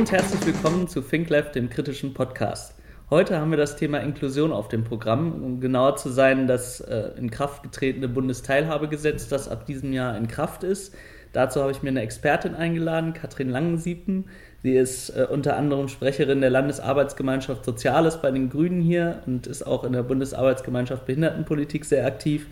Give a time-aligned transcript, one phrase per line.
[0.00, 2.74] Und herzlich willkommen zu ThinkLeft, dem kritischen Podcast.
[3.10, 7.10] Heute haben wir das Thema Inklusion auf dem Programm, um genauer zu sein, das äh,
[7.18, 10.94] in Kraft getretene Bundesteilhabegesetz, das ab diesem Jahr in Kraft ist.
[11.34, 14.24] Dazu habe ich mir eine Expertin eingeladen, Katrin Langensiepen.
[14.62, 19.66] Sie ist äh, unter anderem Sprecherin der Landesarbeitsgemeinschaft Soziales bei den Grünen hier und ist
[19.66, 22.46] auch in der Bundesarbeitsgemeinschaft Behindertenpolitik sehr aktiv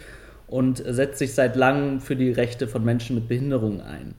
[0.49, 4.15] und setzt sich seit langem für die Rechte von Menschen mit Behinderungen ein.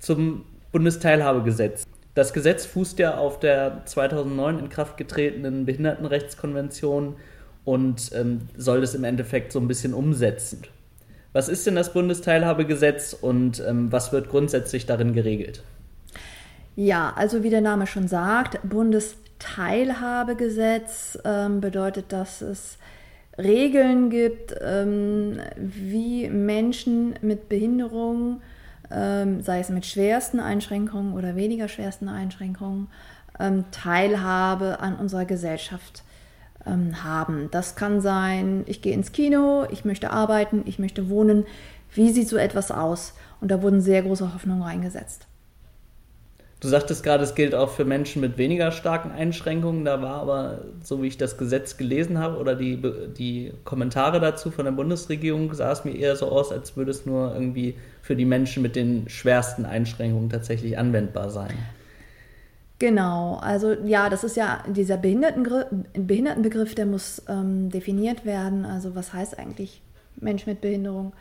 [0.00, 1.84] Zum Bundesteilhabegesetz.
[2.18, 7.14] Das Gesetz fußt ja auf der 2009 in Kraft getretenen Behindertenrechtskonvention
[7.64, 10.62] und ähm, soll das im Endeffekt so ein bisschen umsetzen.
[11.32, 15.62] Was ist denn das Bundesteilhabegesetz und ähm, was wird grundsätzlich darin geregelt?
[16.74, 22.78] Ja, also wie der Name schon sagt, Bundesteilhabegesetz ähm, bedeutet, dass es
[23.38, 28.40] Regeln gibt, ähm, wie Menschen mit Behinderung
[28.90, 32.88] ähm, sei es mit schwersten Einschränkungen oder weniger schwersten Einschränkungen,
[33.38, 36.02] ähm, Teilhabe an unserer Gesellschaft
[36.66, 37.48] ähm, haben.
[37.50, 41.46] Das kann sein, ich gehe ins Kino, ich möchte arbeiten, ich möchte wohnen.
[41.94, 43.14] Wie sieht so etwas aus?
[43.40, 45.27] Und da wurden sehr große Hoffnungen reingesetzt.
[46.60, 49.84] Du sagtest gerade, es gilt auch für Menschen mit weniger starken Einschränkungen.
[49.84, 52.82] Da war aber, so wie ich das Gesetz gelesen habe oder die,
[53.16, 57.06] die Kommentare dazu von der Bundesregierung, sah es mir eher so aus, als würde es
[57.06, 61.54] nur irgendwie für die Menschen mit den schwersten Einschränkungen tatsächlich anwendbar sein.
[62.80, 68.64] Genau, also ja, das ist ja dieser Behindertenbegriff, der muss ähm, definiert werden.
[68.64, 69.80] Also was heißt eigentlich
[70.16, 71.12] Mensch mit Behinderung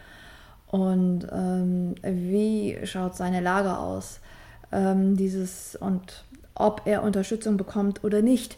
[0.68, 4.20] und ähm, wie schaut seine Lage aus?
[4.72, 8.58] Ähm, dieses und ob er Unterstützung bekommt oder nicht,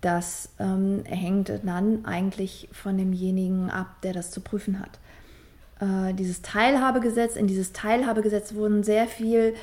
[0.00, 4.98] das ähm, hängt dann eigentlich von demjenigen ab, der das zu prüfen hat.
[5.80, 9.54] Äh, dieses Teilhabegesetz, in dieses Teilhabegesetz wurden sehr viel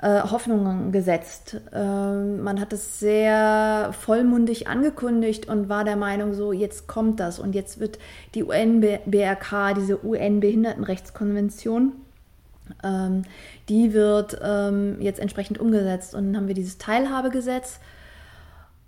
[0.00, 1.60] äh, Hoffnungen gesetzt.
[1.72, 7.38] Äh, man hat es sehr vollmundig angekündigt und war der Meinung, so jetzt kommt das
[7.38, 7.98] und jetzt wird
[8.34, 11.92] die UN-BRK, diese UN-Behindertenrechtskonvention,
[12.82, 13.22] ähm,
[13.68, 16.14] die wird ähm, jetzt entsprechend umgesetzt.
[16.14, 17.80] Und dann haben wir dieses Teilhabegesetz.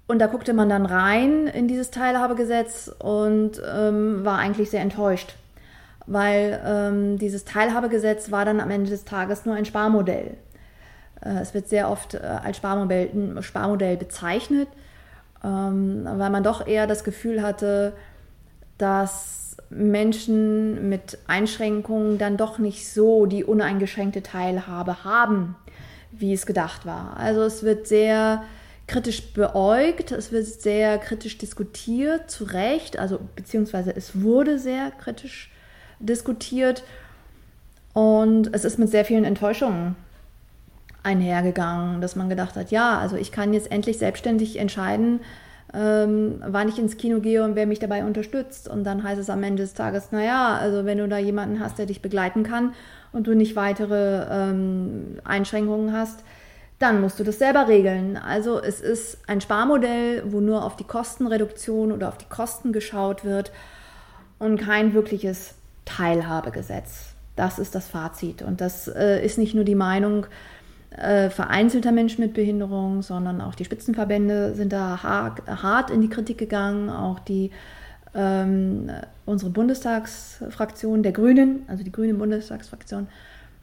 [0.06, 5.34] Und da guckte man dann rein in dieses Teilhabegesetz und ähm, war eigentlich sehr enttäuscht,
[6.06, 10.36] weil ähm, dieses Teilhabegesetz war dann am Ende des Tages nur ein Sparmodell.
[11.22, 14.68] Äh, es wird sehr oft äh, als Sparmodell, Sparmodell bezeichnet,
[15.42, 17.92] ähm, weil man doch eher das Gefühl hatte,
[18.78, 25.56] dass Menschen mit Einschränkungen dann doch nicht so die uneingeschränkte Teilhabe haben,
[26.12, 27.16] wie es gedacht war.
[27.16, 28.42] Also es wird sehr
[28.86, 35.50] kritisch beäugt, es wird sehr kritisch diskutiert, zu Recht, also beziehungsweise es wurde sehr kritisch
[35.98, 36.84] diskutiert
[37.92, 39.96] und es ist mit sehr vielen Enttäuschungen
[41.02, 45.20] einhergegangen, dass man gedacht hat, ja, also ich kann jetzt endlich selbstständig entscheiden,
[45.74, 48.68] ähm, wann ich ins Kino gehe und wer mich dabei unterstützt.
[48.68, 51.78] Und dann heißt es am Ende des Tages, naja, also wenn du da jemanden hast,
[51.78, 52.74] der dich begleiten kann
[53.12, 56.20] und du nicht weitere ähm, Einschränkungen hast,
[56.78, 58.16] dann musst du das selber regeln.
[58.16, 63.24] Also es ist ein Sparmodell, wo nur auf die Kostenreduktion oder auf die Kosten geschaut
[63.24, 63.50] wird
[64.38, 65.54] und kein wirkliches
[65.86, 67.14] Teilhabegesetz.
[67.34, 68.42] Das ist das Fazit.
[68.42, 70.26] Und das äh, ist nicht nur die Meinung
[70.96, 76.38] äh, vereinzelter Menschen mit Behinderung, sondern auch die Spitzenverbände sind da hart, in die Kritik
[76.38, 77.50] gegangen, auch die
[78.14, 78.90] ähm,
[79.26, 83.08] unsere Bundestagsfraktion der Grünen, also die grüne Bundestagsfraktion,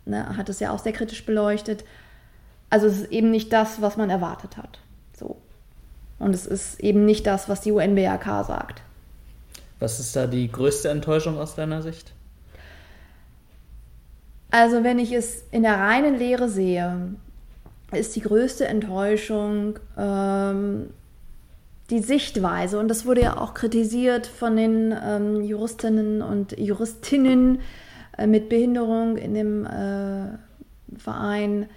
[0.06, 1.84] ne, hat es ja auch sehr kritisch beleuchtet.
[2.70, 4.80] Also es ist eben nicht das, was man erwartet hat.
[5.18, 5.38] So.
[6.20, 8.82] Und es ist eben nicht das, was die UNBRK sagt.
[9.80, 12.14] Was ist da die größte Enttäuschung aus deiner Sicht?
[14.52, 17.16] Also wenn ich es in der reinen Lehre sehe,
[17.96, 20.90] ist die größte Enttäuschung ähm,
[21.90, 22.80] die Sichtweise.
[22.80, 27.60] Und das wurde ja auch kritisiert von den ähm, Juristinnen und Juristinnen
[28.18, 30.38] äh, mit Behinderung in dem äh,
[30.98, 31.68] Verein.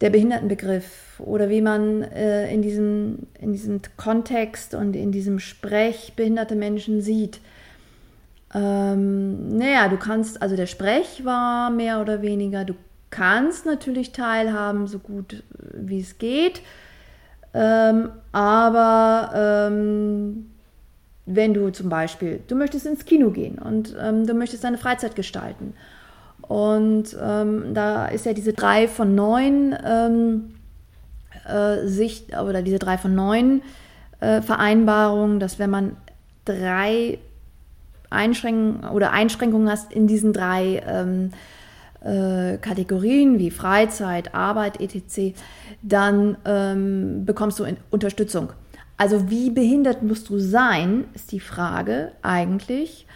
[0.00, 6.14] Der Behindertenbegriff oder wie man äh, in, diesem, in diesem Kontext und in diesem Sprech
[6.16, 7.40] behinderte Menschen sieht.
[8.52, 12.74] Ähm, naja, du kannst, also der Sprech war mehr oder weniger, du
[13.12, 16.62] kannst natürlich teilhaben, so gut wie es geht,
[17.54, 20.50] ähm, aber ähm,
[21.26, 25.14] wenn du zum Beispiel, du möchtest ins Kino gehen und ähm, du möchtest deine Freizeit
[25.14, 25.74] gestalten.
[26.40, 30.54] Und ähm, da ist ja diese drei von neun ähm,
[31.46, 33.62] äh, Sicht oder diese drei von neun
[34.20, 35.96] äh, Vereinbarungen, dass wenn man
[36.44, 37.18] drei
[38.10, 41.32] Einschränkungen oder Einschränkungen hast in diesen drei ähm,
[42.04, 45.34] äh, Kategorien wie Freizeit, Arbeit, etc.,
[45.82, 48.52] dann ähm, bekommst du Unterstützung.
[48.96, 53.06] Also wie behindert musst du sein, ist die Frage eigentlich,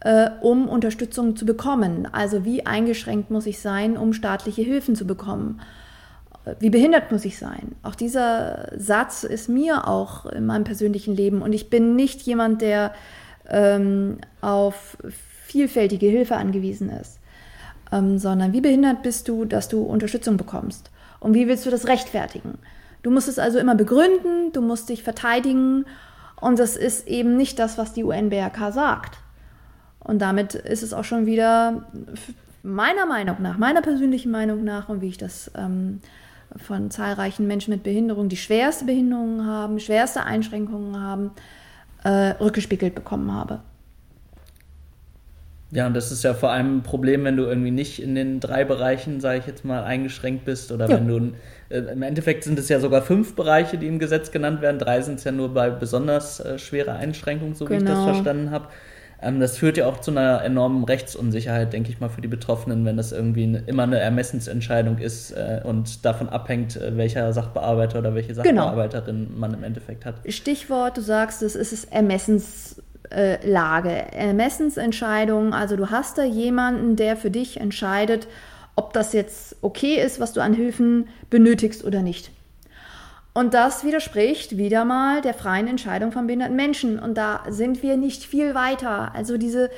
[0.00, 2.08] äh, um Unterstützung zu bekommen.
[2.10, 5.60] Also wie eingeschränkt muss ich sein, um staatliche Hilfen zu bekommen.
[6.60, 7.74] Wie behindert muss ich sein?
[7.82, 12.62] Auch dieser Satz ist mir auch in meinem persönlichen Leben und ich bin nicht jemand,
[12.62, 12.92] der
[13.48, 14.96] ähm, auf
[15.44, 17.18] vielfältige Hilfe angewiesen ist,
[17.92, 20.90] ähm, sondern wie behindert bist du, dass du Unterstützung bekommst?
[21.20, 22.58] Und wie willst du das rechtfertigen?
[23.02, 25.84] Du musst es also immer begründen, du musst dich verteidigen
[26.40, 29.18] und das ist eben nicht das, was die UNBRK sagt.
[30.00, 31.84] Und damit ist es auch schon wieder
[32.62, 36.00] meiner Meinung nach, meiner persönlichen Meinung nach und wie ich das ähm,
[36.56, 41.30] von zahlreichen Menschen mit Behinderung, die schwerste Behinderungen haben, schwerste Einschränkungen haben,
[42.04, 43.60] äh, rückgespiegelt bekommen habe.
[45.76, 48.40] Ja, und das ist ja vor allem ein Problem, wenn du irgendwie nicht in den
[48.40, 50.96] drei Bereichen, sage ich jetzt mal, eingeschränkt bist oder ja.
[50.96, 51.32] wenn du
[51.68, 54.78] äh, im Endeffekt sind es ja sogar fünf Bereiche, die im Gesetz genannt werden.
[54.78, 57.78] Drei sind es ja nur bei besonders äh, schwerer Einschränkung, so genau.
[57.78, 58.14] wie ich das genau.
[58.14, 58.68] verstanden habe.
[59.20, 62.84] Ähm, das führt ja auch zu einer enormen Rechtsunsicherheit, denke ich mal, für die Betroffenen,
[62.84, 67.98] wenn das irgendwie eine, immer eine Ermessensentscheidung ist äh, und davon abhängt, äh, welcher Sachbearbeiter
[67.98, 68.34] oder welche.
[68.34, 69.38] Sachbearbeiterin genau.
[69.38, 70.16] man im Endeffekt hat.
[70.28, 71.92] Stichwort, du sagst, es ist
[73.10, 75.54] Ermessenslage, Ermessensentscheidung.
[75.54, 78.28] Also du hast da jemanden, der für dich entscheidet,
[78.74, 82.30] ob das jetzt okay ist, was du an Hilfen benötigst oder nicht.
[83.32, 86.98] Und das widerspricht wieder mal der freien Entscheidung von behinderten Menschen.
[86.98, 89.14] Und da sind wir nicht viel weiter.
[89.14, 89.70] Also diese,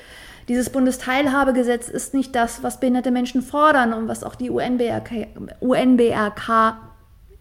[0.49, 5.27] dieses Bundesteilhabegesetz ist nicht das, was behinderte Menschen fordern und was auch die UNBRK,
[5.61, 6.77] UNBRK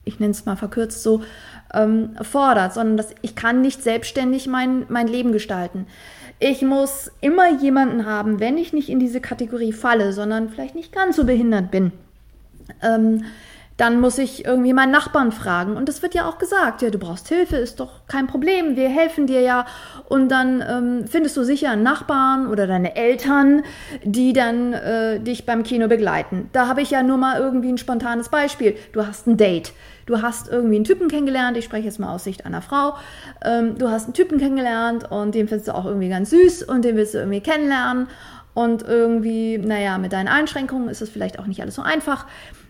[0.08, 1.22] ich nenne es mal verkürzt so,
[1.74, 5.88] ähm, fordert, sondern dass ich kann nicht selbstständig mein, mein Leben gestalten.
[6.40, 10.94] Ich muss immer jemanden haben, wenn ich nicht in diese Kategorie falle, sondern vielleicht nicht
[10.94, 11.92] ganz so behindert bin.
[12.82, 13.24] Ähm,
[13.78, 15.78] dann muss ich irgendwie meinen Nachbarn fragen.
[15.78, 18.90] Und es wird ja auch gesagt, ja, du brauchst Hilfe, ist doch kein Problem, wir
[18.90, 19.68] helfen dir ja.
[20.10, 23.62] Und dann ähm, findest du sicher einen Nachbarn oder deine Eltern,
[24.04, 26.50] die dann äh, dich beim Kino begleiten.
[26.54, 28.76] Da habe ich ja nur mal irgendwie ein spontanes Beispiel.
[28.94, 29.74] Du hast ein Date.
[30.08, 32.96] Du hast irgendwie einen Typen kennengelernt, ich spreche jetzt mal aus Sicht einer Frau.
[33.44, 36.84] Ähm, du hast einen Typen kennengelernt und den findest du auch irgendwie ganz süß und
[36.84, 38.08] den willst du irgendwie kennenlernen.
[38.54, 42.26] Und irgendwie, naja, mit deinen Einschränkungen ist es vielleicht auch nicht alles so einfach.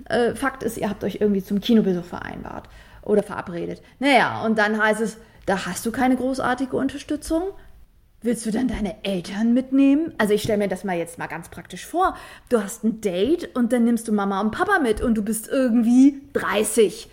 [0.10, 2.68] Äh, Fakt ist, ihr habt euch irgendwie zum Kinobesuch vereinbart
[3.04, 3.81] oder verabredet.
[4.00, 7.44] Naja, und dann heißt es, da hast du keine großartige Unterstützung.
[8.24, 10.12] Willst du dann deine Eltern mitnehmen?
[10.18, 12.18] Also ich stelle mir das mal jetzt mal ganz praktisch vor.
[12.50, 15.48] Du hast ein Date und dann nimmst du Mama und Papa mit und du bist
[15.48, 17.10] irgendwie 30.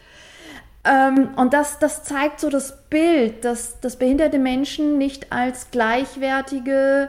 [0.84, 7.08] Ähm, und das, das zeigt so das Bild, dass, dass behinderte Menschen nicht als gleichwertige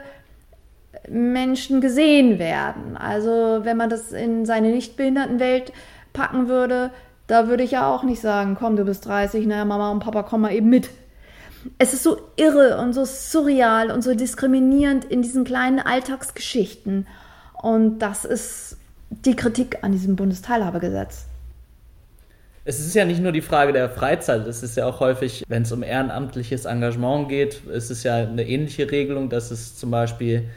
[1.10, 2.98] Menschen gesehen werden.
[2.98, 5.74] Also wenn man das in seine Nichtbehindertenwelt
[6.14, 6.92] packen würde,
[7.28, 10.24] da würde ich ja auch nicht sagen, komm, du bist 30, naja, Mama und Papa,
[10.24, 10.90] komm mal eben mit.
[11.80, 17.08] Es ist so irre und so surreal und so diskriminierend in diesen kleinen Alltagsgeschichten.
[17.62, 18.78] Und das ist
[19.10, 21.26] die Kritik an diesem Bundesteilhabegesetz.
[22.68, 25.62] Es ist ja nicht nur die Frage der Freizeit, es ist ja auch häufig, wenn
[25.62, 30.50] es um ehrenamtliches Engagement geht, ist es ja eine ähnliche Regelung, dass es zum Beispiel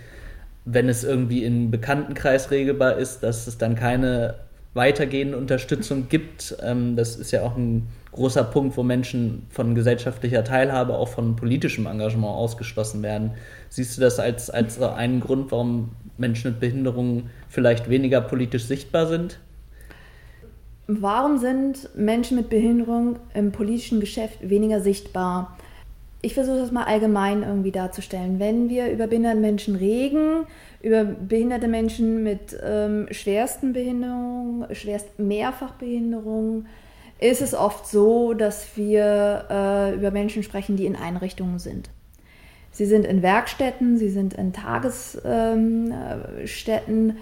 [0.70, 4.34] wenn es irgendwie im Bekanntenkreis regelbar ist, dass es dann keine
[4.74, 6.56] weitergehende Unterstützung gibt.
[6.62, 11.36] Ähm, das ist ja auch ein großer Punkt, wo Menschen von gesellschaftlicher Teilhabe, auch von
[11.36, 13.32] politischem Engagement ausgeschlossen werden.
[13.70, 19.06] Siehst du das als, als einen Grund, warum Menschen mit Behinderungen vielleicht weniger politisch sichtbar
[19.06, 19.38] sind?
[20.88, 25.56] Warum sind Menschen mit Behinderung im politischen Geschäft weniger sichtbar?
[26.20, 28.40] ich versuche das mal allgemein irgendwie darzustellen.
[28.40, 30.46] Wenn wir über behinderte Menschen reden,
[30.82, 36.66] über behinderte Menschen mit ähm, schwersten Behinderungen, schwerst Mehrfachbehinderungen,
[37.20, 41.90] ist es oft so, dass wir äh, über Menschen sprechen, die in Einrichtungen sind.
[42.72, 45.92] Sie sind in Werkstätten, sie sind in Tagesstätten
[47.10, 47.16] ähm,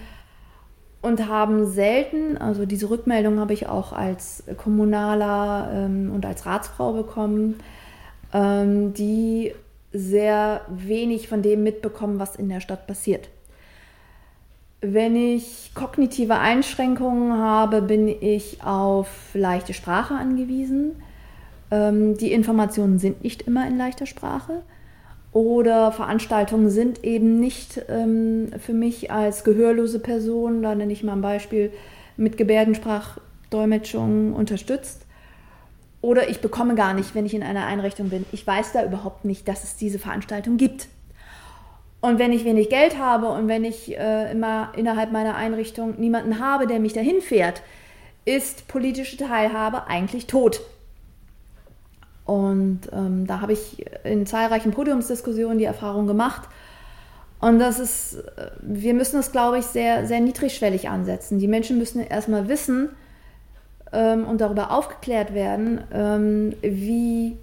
[1.07, 6.93] und haben selten, also diese Rückmeldung habe ich auch als Kommunaler ähm, und als Ratsfrau
[6.93, 7.61] bekommen,
[8.33, 9.53] ähm, die
[9.93, 13.29] sehr wenig von dem mitbekommen, was in der Stadt passiert.
[14.81, 20.97] Wenn ich kognitive Einschränkungen habe, bin ich auf leichte Sprache angewiesen.
[21.71, 24.63] Ähm, die Informationen sind nicht immer in leichter Sprache.
[25.37, 31.13] Oder Veranstaltungen sind eben nicht ähm, für mich als gehörlose Person, da nenne ich mal
[31.13, 31.75] ein Beispiel,
[32.17, 35.05] mit Gebärdensprachdolmetschung unterstützt.
[36.01, 38.25] Oder ich bekomme gar nicht, wenn ich in einer Einrichtung bin.
[38.33, 40.89] Ich weiß da überhaupt nicht, dass es diese Veranstaltung gibt.
[42.01, 46.41] Und wenn ich wenig Geld habe und wenn ich äh, immer innerhalb meiner Einrichtung niemanden
[46.41, 47.61] habe, der mich dahin fährt,
[48.25, 50.63] ist politische Teilhabe eigentlich tot.
[52.27, 56.49] Und ähm, da habe ich in zahlreichen Podiumsdiskussionen die Erfahrung gemacht.
[57.41, 61.39] Und das ist, äh, wir müssen es, glaube ich, sehr, sehr niedrigschwellig ansetzen.
[61.39, 62.91] Die Menschen müssen erstmal wissen
[63.93, 67.37] ähm, und darüber aufgeklärt werden, ähm, wie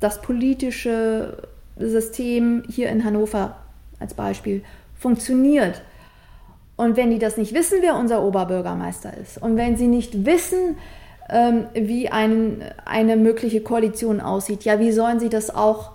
[0.00, 3.56] das politische System hier in Hannover
[3.98, 4.62] als Beispiel
[4.98, 5.82] funktioniert.
[6.76, 10.76] Und wenn die das nicht wissen, wer unser Oberbürgermeister ist, und wenn sie nicht wissen,
[11.28, 15.92] ähm, wie ein, eine mögliche Koalition aussieht, ja, wie sollen sie das auch,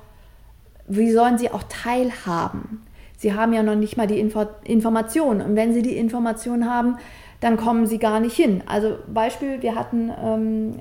[0.88, 2.86] wie sollen sie auch teilhaben?
[3.18, 5.42] Sie haben ja noch nicht mal die Info Informationen.
[5.42, 6.98] Und wenn sie die Informationen haben,
[7.40, 8.64] dann kommen sie gar nicht hin.
[8.66, 10.76] Also Beispiel, wir hatten ähm,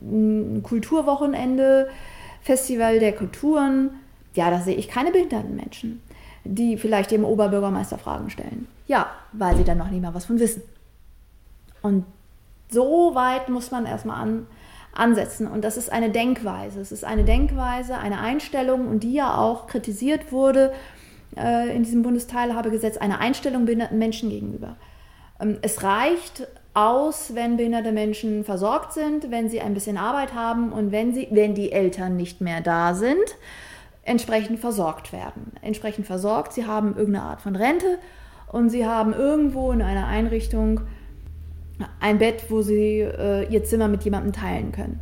[0.00, 1.88] ein Kulturwochenende,
[2.40, 3.90] Festival der Kulturen.
[4.34, 6.00] Ja, da sehe ich keine behinderten Menschen,
[6.44, 8.68] die vielleicht dem Oberbürgermeister Fragen stellen.
[8.86, 10.62] Ja, weil sie dann noch nicht mal was von wissen.
[11.82, 12.04] Und
[12.70, 14.46] so weit muss man erstmal an,
[14.92, 15.46] ansetzen.
[15.46, 16.80] Und das ist eine Denkweise.
[16.80, 20.72] Es ist eine Denkweise, eine Einstellung und die ja auch kritisiert wurde
[21.36, 24.76] äh, in diesem Bundesteilhabegesetz, eine Einstellung behinderten Menschen gegenüber.
[25.40, 30.72] Ähm, es reicht aus, wenn behinderte Menschen versorgt sind, wenn sie ein bisschen Arbeit haben
[30.72, 33.36] und wenn, sie, wenn die Eltern nicht mehr da sind,
[34.02, 35.52] entsprechend versorgt werden.
[35.62, 37.98] Entsprechend versorgt, sie haben irgendeine Art von Rente
[38.52, 40.82] und sie haben irgendwo in einer Einrichtung
[42.00, 45.00] ein Bett, wo sie äh, ihr Zimmer mit jemandem teilen können.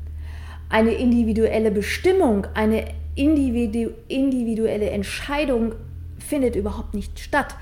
[0.68, 5.74] Eine individuelle Bestimmung, eine individu individuelle Entscheidung
[6.18, 7.54] findet überhaupt nicht statt.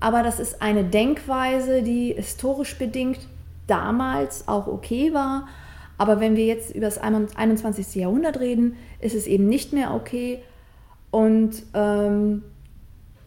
[0.00, 3.18] Aber das ist eine Denkweise, die historisch bedingt
[3.66, 5.48] damals auch okay war.
[5.98, 7.96] Aber wenn wir jetzt über das 21.
[7.96, 10.42] Jahrhundert reden, ist es eben nicht mehr okay.
[11.10, 12.44] Und ähm,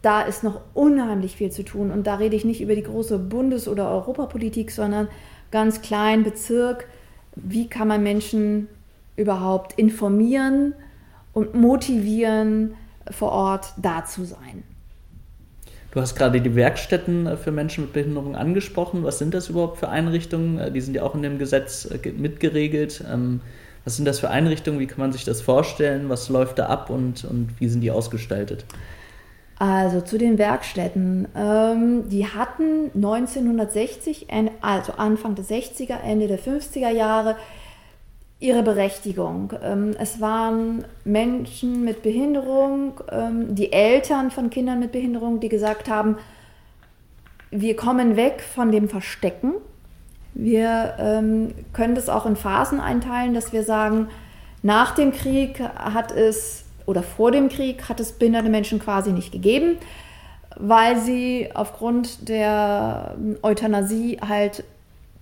[0.01, 1.91] da ist noch unheimlich viel zu tun.
[1.91, 5.07] Und da rede ich nicht über die große Bundes- oder Europapolitik, sondern
[5.51, 6.87] ganz klein Bezirk.
[7.35, 8.67] Wie kann man Menschen
[9.15, 10.73] überhaupt informieren
[11.33, 12.73] und motivieren,
[13.09, 14.63] vor Ort da zu sein?
[15.91, 19.03] Du hast gerade die Werkstätten äh, für Menschen mit Behinderung angesprochen.
[19.03, 20.57] Was sind das überhaupt für Einrichtungen?
[20.57, 23.03] Äh, die sind ja auch in dem Gesetz äh, mitgeregelt.
[23.11, 23.41] Ähm,
[23.83, 24.79] was sind das für Einrichtungen?
[24.79, 26.07] Wie kann man sich das vorstellen?
[26.07, 28.63] Was läuft da ab und, und wie sind die ausgestaltet?
[29.61, 31.27] Also zu den Werkstätten.
[31.35, 34.25] Ähm, die hatten 1960,
[34.59, 37.35] also Anfang der 60er, Ende der 50er Jahre,
[38.39, 39.53] ihre Berechtigung.
[39.61, 45.91] Ähm, es waren Menschen mit Behinderung, ähm, die Eltern von Kindern mit Behinderung, die gesagt
[45.91, 46.17] haben,
[47.51, 49.53] wir kommen weg von dem Verstecken.
[50.33, 54.07] Wir ähm, können das auch in Phasen einteilen, dass wir sagen,
[54.63, 59.31] nach dem Krieg hat es oder vor dem Krieg hat es behinderte Menschen quasi nicht
[59.31, 59.77] gegeben,
[60.57, 64.63] weil sie aufgrund der Euthanasie halt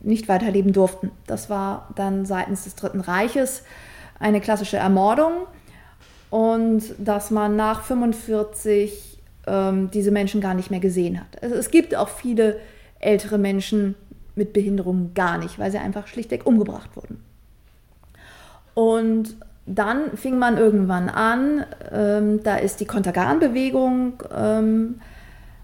[0.01, 1.11] nicht weiterleben durften.
[1.27, 3.63] Das war dann seitens des Dritten Reiches
[4.19, 5.33] eine klassische Ermordung
[6.29, 11.41] und dass man nach 45 ähm, diese Menschen gar nicht mehr gesehen hat.
[11.41, 12.59] Es, es gibt auch viele
[12.99, 13.95] ältere Menschen
[14.35, 17.23] mit Behinderung gar nicht, weil sie einfach schlichtweg umgebracht wurden.
[18.73, 19.35] Und
[19.75, 24.99] dann fing man irgendwann an, ähm, da ist die Kontergan-Bewegung ähm,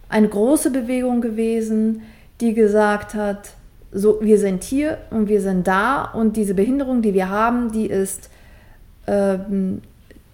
[0.09, 2.03] eine große Bewegung gewesen,
[2.39, 3.53] die gesagt hat,
[3.91, 7.87] so, wir sind hier und wir sind da und diese Behinderung, die wir haben, die
[7.87, 8.29] ist,
[9.07, 9.81] ähm,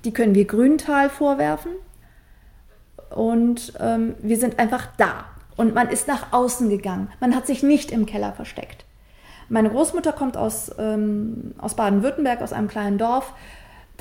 [0.04, 1.72] die können wir Grüntal vorwerfen
[3.12, 5.26] und ähm, wir sind einfach da.
[5.58, 7.10] Und man ist nach außen gegangen.
[7.20, 8.86] Man hat sich nicht im Keller versteckt.
[9.48, 13.34] Meine Großmutter kommt aus, ähm, aus Baden-Württemberg, aus einem kleinen Dorf.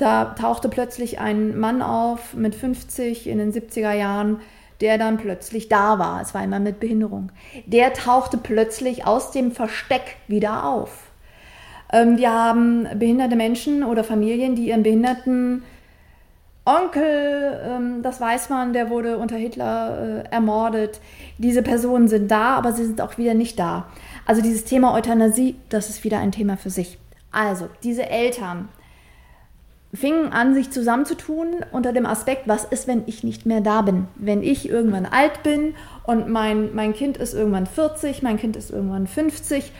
[0.01, 4.39] Da tauchte plötzlich ein Mann auf mit 50 in den 70er Jahren,
[4.81, 6.19] der dann plötzlich da war.
[6.23, 7.31] Es war Mann mit Behinderung.
[7.67, 11.11] Der tauchte plötzlich aus dem Versteck wieder auf.
[11.93, 15.61] Ähm, wir haben behinderte Menschen oder Familien, die ihren behinderten
[16.65, 20.99] Onkel, ähm, das weiß man, der wurde unter Hitler äh, ermordet.
[21.37, 23.85] Diese Personen sind da, aber sie sind auch wieder nicht da.
[24.25, 26.97] Also dieses Thema Euthanasie, das ist wieder ein Thema für sich.
[27.31, 28.67] Also diese Eltern,
[29.93, 34.07] fingen an, sich zusammenzutun unter dem Aspekt, was ist, wenn ich nicht mehr da bin?
[34.15, 38.71] Wenn ich irgendwann alt bin und mein, mein Kind ist irgendwann 40, mein Kind ist
[38.71, 39.71] irgendwann 50,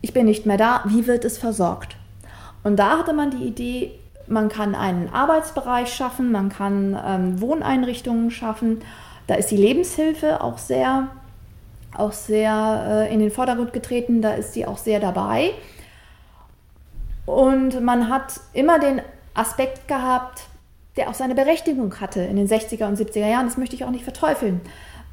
[0.00, 1.96] ich bin nicht mehr da, wie wird es versorgt?
[2.64, 3.92] Und da hatte man die Idee,
[4.26, 8.82] man kann einen Arbeitsbereich schaffen, man kann ähm, Wohneinrichtungen schaffen.
[9.28, 11.08] Da ist die Lebenshilfe auch sehr,
[11.96, 15.52] auch sehr äh, in den Vordergrund getreten, da ist sie auch sehr dabei.
[17.24, 19.00] Und man hat immer den
[19.36, 20.44] Aspekt gehabt,
[20.96, 23.90] der auch seine Berechtigung hatte in den 60er und 70er Jahren, das möchte ich auch
[23.90, 24.60] nicht verteufeln.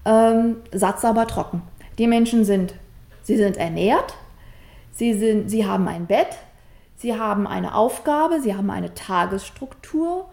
[0.05, 1.61] Ähm, satzsauber trocken.
[1.97, 2.73] Die Menschen sind,
[3.21, 4.15] sie sind ernährt,
[4.91, 6.37] sie, sind, sie haben ein Bett,
[6.97, 10.29] sie haben eine Aufgabe, sie haben eine Tagesstruktur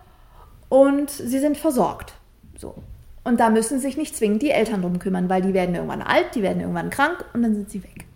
[0.68, 2.14] und sie sind versorgt.
[2.56, 2.74] So.
[3.22, 6.34] Und da müssen sich nicht zwingend die Eltern drum kümmern, weil die werden irgendwann alt,
[6.34, 8.06] die werden irgendwann krank und dann sind sie weg.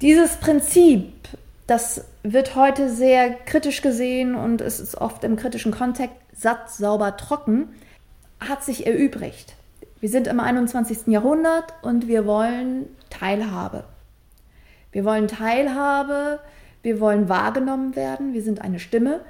[0.00, 1.12] Dieses Prinzip,
[1.70, 7.16] das wird heute sehr kritisch gesehen und es ist oft im kritischen Kontext satt, sauber,
[7.16, 7.68] trocken,
[8.40, 9.54] hat sich erübrigt.
[10.00, 11.06] Wir sind im 21.
[11.06, 13.84] Jahrhundert und wir wollen Teilhabe.
[14.90, 16.40] Wir wollen Teilhabe,
[16.82, 19.20] wir wollen wahrgenommen werden, wir sind eine Stimme.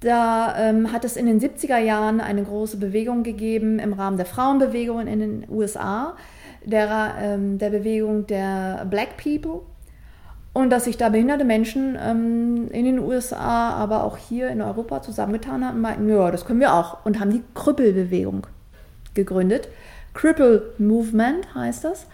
[0.00, 4.26] Da ähm, hat es in den 70er Jahren eine große Bewegung gegeben im Rahmen der
[4.26, 6.16] Frauenbewegung in den USA,
[6.64, 9.62] der, ähm, der Bewegung der Black People.
[10.56, 15.02] Und dass sich da behinderte Menschen ähm, in den USA, aber auch hier in Europa
[15.02, 17.04] zusammengetan haben meinten, ja, das können wir auch.
[17.04, 18.46] Und haben die Krüppelbewegung
[19.12, 19.68] gegründet.
[20.14, 22.06] Cripple Movement heißt das.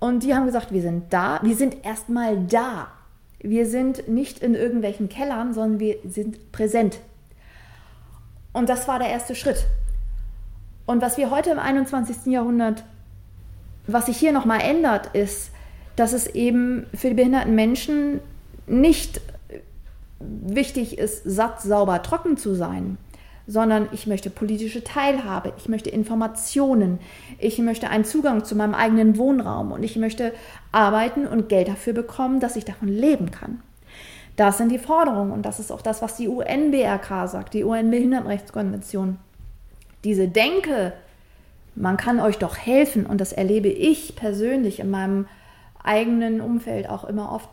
[0.00, 2.88] Und die haben gesagt, wir sind da, wir sind erstmal da.
[3.38, 7.00] Wir sind nicht in irgendwelchen Kellern, sondern wir sind präsent.
[8.54, 9.66] Und das war der erste Schritt.
[10.86, 12.32] Und was wir heute im 21.
[12.32, 12.82] Jahrhundert,
[13.86, 15.50] was sich hier nochmal ändert, ist,
[15.98, 18.20] dass es eben für die behinderten Menschen
[18.66, 19.20] nicht
[20.20, 22.98] wichtig ist, satt, sauber, trocken zu sein,
[23.48, 27.00] sondern ich möchte politische Teilhabe, ich möchte Informationen,
[27.38, 30.32] ich möchte einen Zugang zu meinem eigenen Wohnraum und ich möchte
[30.70, 33.60] arbeiten und Geld dafür bekommen, dass ich davon leben kann.
[34.36, 39.18] Das sind die Forderungen und das ist auch das, was die UN-BRK sagt, die UN-Behindertenrechtskonvention.
[40.04, 40.92] Diese Denke,
[41.74, 45.26] man kann euch doch helfen und das erlebe ich persönlich in meinem
[45.88, 47.48] eigenen Umfeld auch immer oft,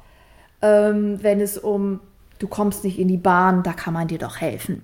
[0.62, 2.02] ähm, wenn es um,
[2.40, 4.84] du kommst nicht in die Bahn, da kann man dir doch helfen.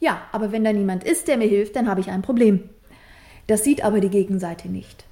[0.00, 2.68] Ja, aber wenn da niemand ist, der mir hilft, dann habe ich ein Problem.
[3.46, 5.04] Das sieht aber die Gegenseite nicht.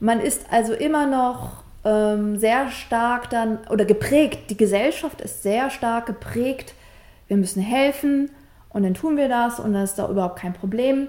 [0.00, 5.70] Man ist also immer noch ähm, sehr stark dann oder geprägt, die Gesellschaft ist sehr
[5.70, 6.74] stark geprägt,
[7.28, 8.30] wir müssen helfen
[8.68, 11.08] und dann tun wir das und dann ist da überhaupt kein Problem.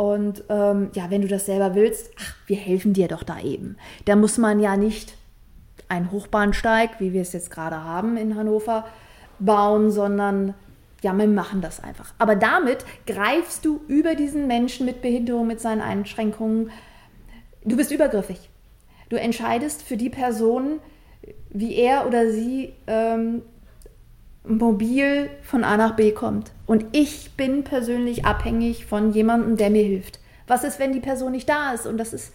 [0.00, 3.76] Und ähm, ja, wenn du das selber willst, ach, wir helfen dir doch da eben.
[4.06, 5.12] Da muss man ja nicht
[5.88, 8.86] einen Hochbahnsteig, wie wir es jetzt gerade haben in Hannover,
[9.40, 10.54] bauen, sondern
[11.02, 12.14] ja, wir machen das einfach.
[12.16, 16.70] Aber damit greifst du über diesen Menschen mit Behinderung, mit seinen Einschränkungen.
[17.66, 18.48] Du bist übergriffig.
[19.10, 20.78] Du entscheidest für die Person,
[21.50, 23.42] wie er oder sie ähm,
[24.44, 26.52] mobil von A nach B kommt.
[26.70, 30.20] Und ich bin persönlich abhängig von jemandem, der mir hilft.
[30.46, 31.84] Was ist, wenn die Person nicht da ist?
[31.84, 32.32] Und das ist,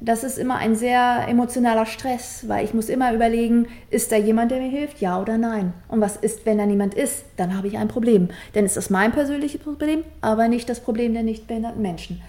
[0.00, 4.50] das ist immer ein sehr emotionaler Stress, weil ich muss immer überlegen, ist da jemand,
[4.50, 5.00] der mir hilft?
[5.00, 5.74] Ja oder nein?
[5.86, 7.24] Und was ist, wenn da niemand ist?
[7.36, 8.30] Dann habe ich ein Problem.
[8.56, 12.20] Denn ist mein persönliches Problem, aber nicht das Problem der nicht behinderten Menschen.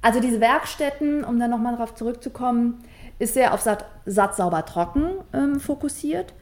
[0.00, 2.84] Also diese Werkstätten, um dann nochmal darauf zurückzukommen,
[3.18, 6.34] ist sehr auf Satt, satt sauber, trocken ähm, fokussiert.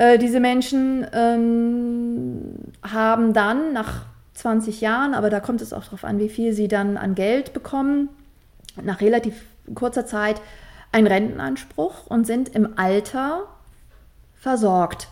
[0.00, 6.04] Äh, diese Menschen ähm, haben dann nach 20 Jahren, aber da kommt es auch darauf
[6.04, 8.08] an, wie viel sie dann an Geld bekommen,
[8.82, 9.34] nach relativ
[9.74, 10.40] kurzer Zeit
[10.90, 13.42] einen Rentenanspruch und sind im Alter
[14.36, 15.08] versorgt.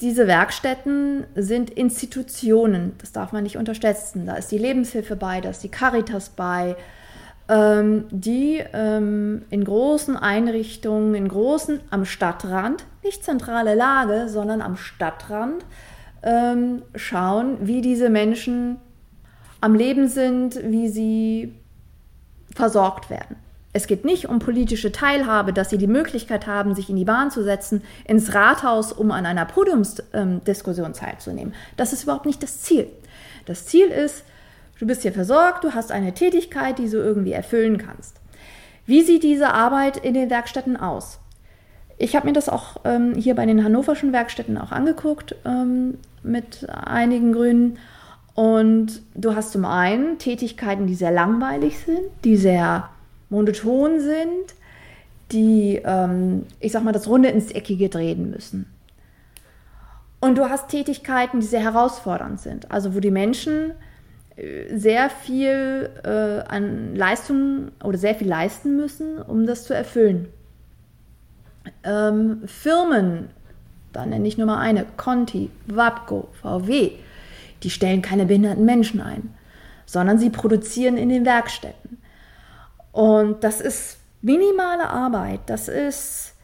[0.00, 4.26] Diese Werkstätten sind Institutionen, das darf man nicht unterschätzen.
[4.26, 6.76] Da ist die Lebenshilfe bei, da ist die Caritas bei,
[7.48, 14.76] ähm, die ähm, in großen Einrichtungen, in großen, am Stadtrand, nicht zentrale Lage, sondern am
[14.76, 15.64] Stadtrand,
[16.22, 18.76] ähm, schauen, wie diese Menschen
[19.60, 21.54] am Leben sind, wie sie
[22.54, 23.36] versorgt werden.
[23.72, 27.30] Es geht nicht um politische Teilhabe, dass sie die Möglichkeit haben, sich in die Bahn
[27.30, 31.54] zu setzen, ins Rathaus, um an einer Podiumsdiskussion teilzunehmen.
[31.76, 32.88] Das ist überhaupt nicht das Ziel.
[33.46, 34.24] Das Ziel ist,
[34.80, 38.16] Du bist hier versorgt, du hast eine Tätigkeit, die du irgendwie erfüllen kannst.
[38.86, 41.18] Wie sieht diese Arbeit in den Werkstätten aus?
[42.02, 46.66] Ich habe mir das auch ähm, hier bei den hannoverschen Werkstätten auch angeguckt ähm, mit
[46.70, 47.76] einigen Grünen.
[48.34, 52.88] Und du hast zum einen Tätigkeiten, die sehr langweilig sind, die sehr
[53.28, 54.54] monoton sind,
[55.30, 58.64] die, ähm, ich sag mal, das Runde ins Eckige drehen müssen.
[60.20, 63.72] Und du hast Tätigkeiten, die sehr herausfordernd sind, also wo die Menschen
[64.72, 70.28] sehr viel äh, an Leistung oder sehr viel leisten müssen, um das zu erfüllen.
[71.84, 73.30] Ähm, Firmen,
[73.92, 76.92] da nenne ich nur mal eine, Conti, Wapco, VW,
[77.62, 79.34] die stellen keine behinderten Menschen ein,
[79.86, 81.98] sondern sie produzieren in den Werkstätten.
[82.92, 85.40] Und das ist minimale Arbeit.
[85.46, 86.34] Das ist,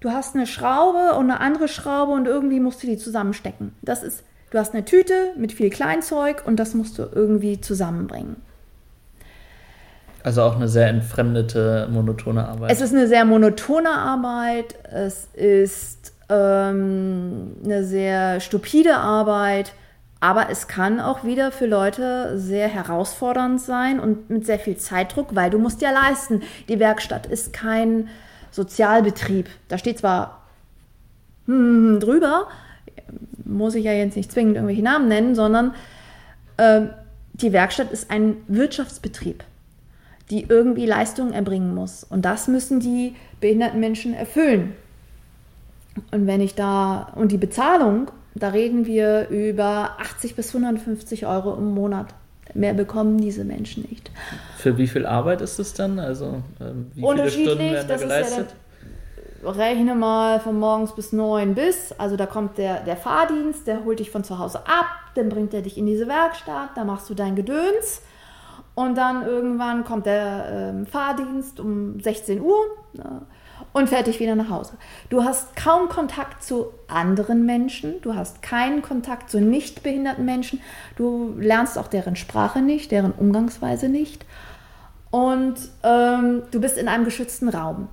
[0.00, 3.74] du hast eine Schraube und eine andere Schraube und irgendwie musst du die zusammenstecken.
[3.82, 8.36] Das ist Du hast eine Tüte mit viel Kleinzeug und das musst du irgendwie zusammenbringen.
[10.24, 12.70] Also auch eine sehr entfremdete, monotone Arbeit.
[12.70, 14.74] Es ist eine sehr monotone Arbeit.
[14.90, 19.72] Es ist ähm, eine sehr stupide Arbeit.
[20.20, 25.34] Aber es kann auch wieder für Leute sehr herausfordernd sein und mit sehr viel Zeitdruck,
[25.34, 26.42] weil du musst ja leisten.
[26.68, 28.08] Die Werkstatt ist kein
[28.52, 29.48] Sozialbetrieb.
[29.66, 30.42] Da steht zwar
[31.46, 32.46] hm, drüber,
[33.44, 35.74] muss ich ja jetzt nicht zwingend irgendwelche Namen nennen, sondern
[36.56, 36.82] äh,
[37.32, 39.42] die Werkstatt ist ein Wirtschaftsbetrieb,
[40.30, 42.04] die irgendwie Leistungen erbringen muss.
[42.04, 44.74] Und das müssen die behinderten Menschen erfüllen.
[46.10, 51.54] Und wenn ich da, und die Bezahlung da reden wir über 80 bis 150 Euro
[51.54, 52.14] im Monat.
[52.54, 54.10] Mehr bekommen diese Menschen nicht.
[54.56, 55.98] Für wie viel Arbeit ist es dann?
[55.98, 58.48] Also ähm, wie viele Stunden werden da geleistet?
[58.50, 58.56] Ja
[59.44, 61.90] rechne mal von morgens bis neun bis.
[61.98, 65.52] Also da kommt der, der Fahrdienst, der holt dich von zu Hause ab, dann bringt
[65.52, 68.02] er dich in diese Werkstatt, da machst du dein Gedöns.
[68.74, 72.56] Und dann irgendwann kommt der ähm, Fahrdienst um 16 Uhr.
[72.94, 73.22] Ja
[73.72, 74.74] und fertig wieder nach Hause.
[75.08, 80.60] Du hast kaum Kontakt zu anderen Menschen, du hast keinen Kontakt zu nicht behinderten Menschen,
[80.96, 84.24] du lernst auch deren Sprache nicht, deren Umgangsweise nicht
[85.10, 87.88] und ähm, du bist in einem geschützten Raum.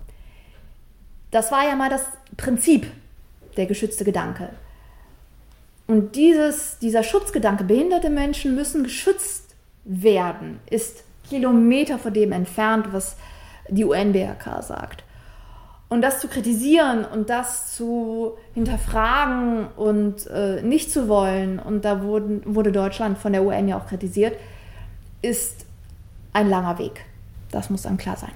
[1.32, 2.06] Das war ja mal das
[2.38, 2.88] Prinzip,
[3.56, 4.50] der geschützte Gedanke.
[5.88, 9.49] Und dieses, dieser Schutzgedanke, behinderte Menschen müssen geschützt
[9.84, 13.18] werden, ist Kilometer von dem entfernt, was
[13.70, 15.04] die UNBRK sagt.
[15.90, 22.04] Und das zu kritisieren und das zu hinterfragen und äh, nicht zu wollen, und da
[22.04, 24.38] wurden, wurde Deutschland von der UN ja auch kritisiert,
[25.24, 25.66] ist
[26.32, 27.06] ein langer Weg.
[27.52, 28.32] Das muss dann klar sein.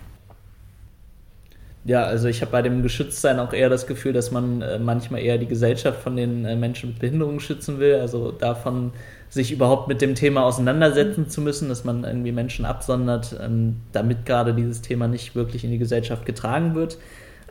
[1.85, 5.21] Ja, also ich habe bei dem Geschütztsein auch eher das Gefühl, dass man äh, manchmal
[5.21, 7.95] eher die Gesellschaft von den äh, Menschen mit Behinderungen schützen will.
[7.95, 8.93] Also davon,
[9.33, 14.25] sich überhaupt mit dem Thema auseinandersetzen zu müssen, dass man irgendwie Menschen absondert, ähm, damit
[14.25, 16.99] gerade dieses Thema nicht wirklich in die Gesellschaft getragen wird.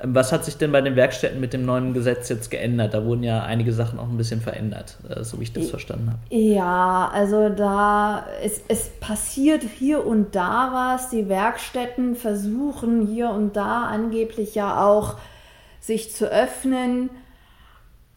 [0.02, 2.94] Was hat sich denn bei den Werkstätten mit dem neuen Gesetz jetzt geändert?
[2.94, 6.10] Da wurden ja einige Sachen auch ein bisschen verändert, äh, so wie ich das verstanden
[6.10, 6.18] habe.
[6.30, 11.10] Ja, also da es, es passiert hier und da was.
[11.10, 15.16] Die Werkstätten versuchen hier und da angeblich ja auch
[15.80, 17.10] sich zu öffnen.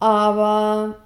[0.00, 0.96] Aber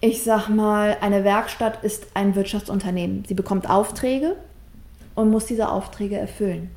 [0.00, 3.24] ich sag mal, eine Werkstatt ist ein Wirtschaftsunternehmen.
[3.26, 4.36] Sie bekommt Aufträge
[5.14, 6.70] und muss diese Aufträge erfüllen.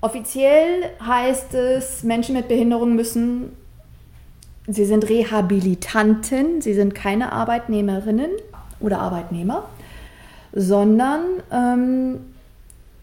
[0.00, 3.54] Offiziell heißt es, Menschen mit Behinderung müssen,
[4.66, 8.30] sie sind Rehabilitanten, sie sind keine Arbeitnehmerinnen
[8.80, 9.68] oder Arbeitnehmer,
[10.52, 12.20] sondern ähm,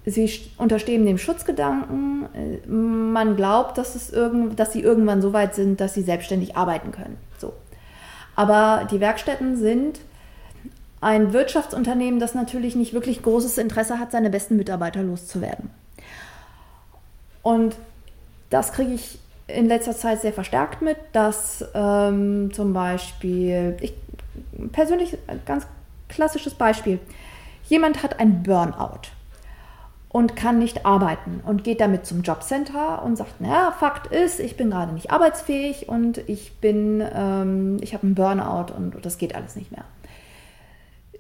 [0.05, 2.25] sie unterstehen dem Schutzgedanken.
[2.33, 6.55] Äh, man glaubt, dass, es irgend, dass sie irgendwann so weit sind, dass sie selbstständig
[6.55, 7.17] arbeiten können.
[7.38, 7.53] So.
[8.36, 9.99] Aber die Werkstätten sind
[10.99, 15.69] ein Wirtschaftsunternehmen, das natürlich nicht wirklich großes Interesse hat, seine besten Mitarbeiter loszuwerden.
[17.41, 17.76] Und
[18.50, 23.93] das kriege ich in letzter Zeit sehr verstärkt mit, dass ähm, zum Beispiel, ich
[24.71, 25.65] persönlich ein ganz
[26.10, 27.00] klassisches Beispiel,
[27.67, 29.10] jemand hat ein Burnout
[30.10, 34.58] und kann nicht arbeiten und geht damit zum Jobcenter und sagt, naja, Fakt ist, ich
[34.58, 39.17] bin gerade nicht arbeitsfähig und ich bin, ähm, ich habe einen Burnout und, und das
[39.17, 39.84] geht alles nicht mehr.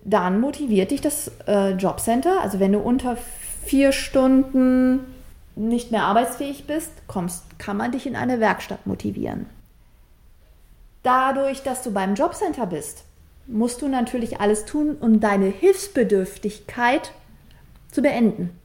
[0.03, 3.17] Dann motiviert dich das äh, Jobcenter, also wenn du unter
[3.65, 5.01] vier Stunden
[5.57, 9.47] nicht mehr arbeitsfähig bist, kommst, kann man dich in eine Werkstatt motivieren.
[11.03, 13.03] Dadurch, dass du beim Jobcenter bist,
[13.47, 17.11] musst du natürlich alles tun, um deine Hilfsbedürftigkeit
[17.89, 18.57] zu beenden.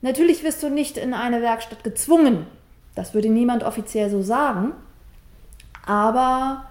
[0.00, 2.46] Natürlich wirst du nicht in eine Werkstatt gezwungen.
[2.94, 4.72] Das würde niemand offiziell so sagen.
[5.86, 6.64] Aber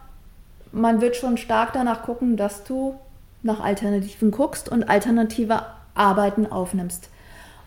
[0.72, 3.00] man wird schon stark danach gucken, dass du
[3.44, 7.10] nach Alternativen guckst und alternative Arbeiten aufnimmst.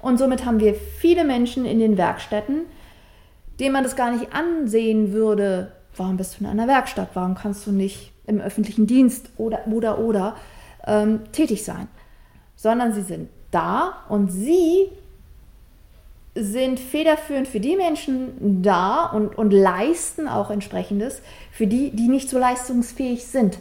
[0.02, 2.62] Und somit haben wir viele Menschen in den Werkstätten,
[3.58, 5.72] denen man das gar nicht ansehen würde.
[5.96, 7.10] Warum bist du in einer Werkstatt?
[7.14, 10.36] Warum kannst du nicht im öffentlichen Dienst oder oder oder
[10.86, 11.88] ähm, tätig sein?
[12.56, 14.88] Sondern sie sind da und sie
[16.34, 22.30] sind federführend für die Menschen da und, und leisten auch entsprechendes für die, die nicht
[22.30, 23.58] so leistungsfähig sind.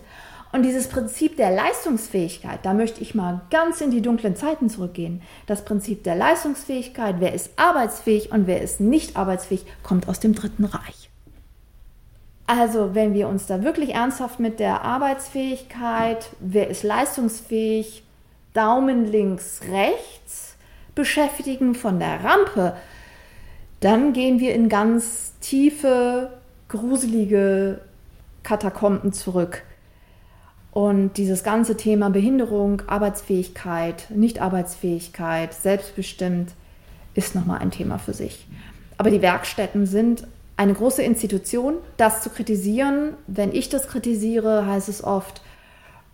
[0.52, 5.22] Und dieses Prinzip der Leistungsfähigkeit, da möchte ich mal ganz in die dunklen Zeiten zurückgehen.
[5.46, 10.34] Das Prinzip der Leistungsfähigkeit, wer ist arbeitsfähig und wer ist nicht arbeitsfähig, kommt aus dem
[10.34, 11.10] Dritten Reich.
[12.48, 18.02] Also wenn wir uns da wirklich ernsthaft mit der Arbeitsfähigkeit, wer ist leistungsfähig,
[18.54, 20.56] Daumen links, rechts
[20.96, 22.76] beschäftigen von der Rampe,
[23.82, 26.32] dann gehen wir in ganz tiefe,
[26.70, 27.82] gruselige
[28.42, 29.64] Katakomben zurück
[30.72, 36.54] Und dieses ganze Thema Behinderung, Arbeitsfähigkeit, Nichtarbeitsfähigkeit, selbstbestimmt
[37.16, 38.48] ist nochmal ein Thema für sich.
[38.98, 40.28] Aber die Werkstätten sind
[40.58, 41.76] eine große Institution.
[41.98, 45.42] Das zu kritisieren, wenn ich das kritisiere, heißt es oft,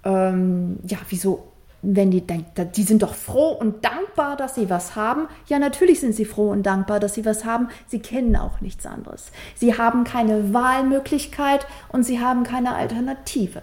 [0.04, 4.96] ähm, ja, wieso, wenn die denken, die sind doch froh und dankbar, dass sie was
[4.96, 5.28] haben.
[5.48, 7.70] Ja, natürlich sind sie froh und dankbar, dass sie was haben.
[7.88, 9.32] Sie kennen auch nichts anderes.
[9.56, 13.62] Sie haben keine Wahlmöglichkeit und sie haben keine Alternative.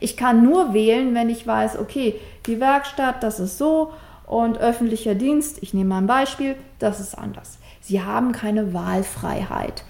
[0.00, 2.14] Ich kann nur wählen, wenn ich weiß, okay,
[2.46, 3.92] die Werkstatt, das ist so
[4.26, 7.58] und öffentlicher Dienst, ich nehme mal ein Beispiel, das ist anders.
[7.80, 9.84] Sie haben keine Wahlfreiheit.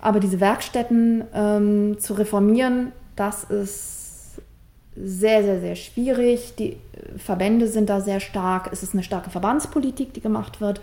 [0.00, 4.40] Aber diese Werkstätten ähm, zu reformieren, das ist
[4.96, 6.54] sehr, sehr, sehr schwierig.
[6.56, 6.76] Die
[7.16, 8.70] Verbände sind da sehr stark.
[8.72, 10.80] Es ist eine starke Verbandspolitik, die gemacht wird.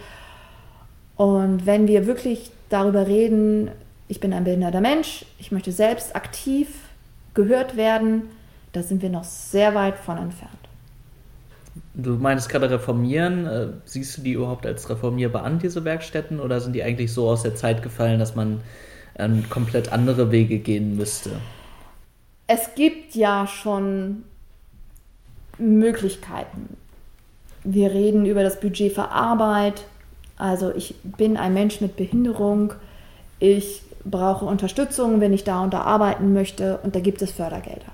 [1.16, 3.72] Und wenn wir wirklich darüber reden,
[4.08, 6.68] ich bin ein behinderter Mensch, ich möchte selbst aktiv
[7.38, 8.24] gehört werden,
[8.74, 10.52] da sind wir noch sehr weit von entfernt.
[11.94, 13.46] Du meinst gerade reformieren.
[13.46, 17.30] Äh, siehst du die überhaupt als reformierbar an, diese Werkstätten, oder sind die eigentlich so
[17.30, 18.62] aus der Zeit gefallen, dass man
[19.20, 21.30] ähm, komplett andere Wege gehen müsste?
[22.48, 24.24] Es gibt ja schon
[25.60, 26.76] Möglichkeiten.
[27.64, 29.84] Wir reden über das Budget für Arbeit.
[30.38, 32.74] Also ich bin ein Mensch mit Behinderung.
[33.40, 37.92] Ich brauche Unterstützung, wenn ich da und da arbeiten möchte und da gibt es Fördergelder.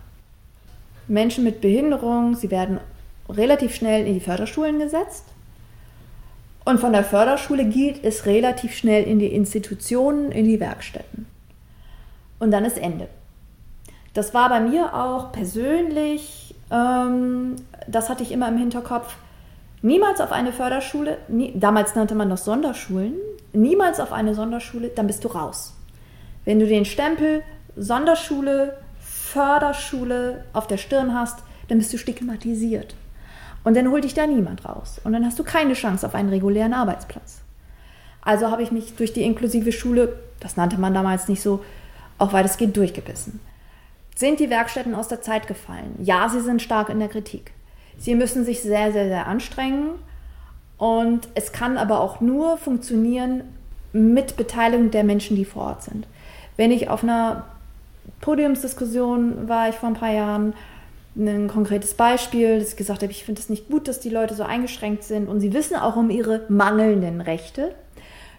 [1.08, 2.80] Menschen mit Behinderung, sie werden
[3.30, 5.26] relativ schnell in die Förderschulen gesetzt
[6.66, 11.26] und von der Förderschule geht es relativ schnell in die Institutionen, in die Werkstätten.
[12.40, 13.08] Und dann ist Ende.
[14.14, 17.56] Das war bei mir auch persönlich, ähm,
[17.88, 19.16] das hatte ich immer im Hinterkopf,
[19.82, 23.16] niemals auf eine Förderschule, nie, damals nannte man das Sonderschulen,
[23.54, 25.74] niemals auf eine Sonderschule, dann bist du raus.
[26.46, 27.44] Wenn du den Stempel
[27.76, 32.96] Sonderschule, Förderschule auf der Stirn hast, dann bist du stigmatisiert.
[33.64, 35.00] Und dann holt dich da niemand raus.
[35.04, 37.42] Und dann hast du keine Chance auf einen regulären Arbeitsplatz.
[38.22, 41.64] Also habe ich mich durch die inklusive Schule, das nannte man damals nicht so,
[42.18, 43.40] auch weitestgehend durchgebissen.
[44.16, 45.96] Sind die Werkstätten aus der Zeit gefallen?
[46.00, 47.52] Ja, sie sind stark in der Kritik.
[47.98, 49.92] Sie müssen sich sehr, sehr, sehr anstrengen.
[50.78, 53.44] Und es kann aber auch nur funktionieren
[53.94, 56.08] mit Beteiligung der Menschen, die vor Ort sind.
[56.58, 57.46] Wenn ich auf einer
[58.22, 60.54] Podiumsdiskussion war ich vor ein paar Jahren,
[61.16, 64.34] ein konkretes Beispiel, dass ich gesagt habe, ich finde es nicht gut, dass die Leute
[64.34, 67.76] so eingeschränkt sind und sie wissen auch um ihre mangelnden Rechte.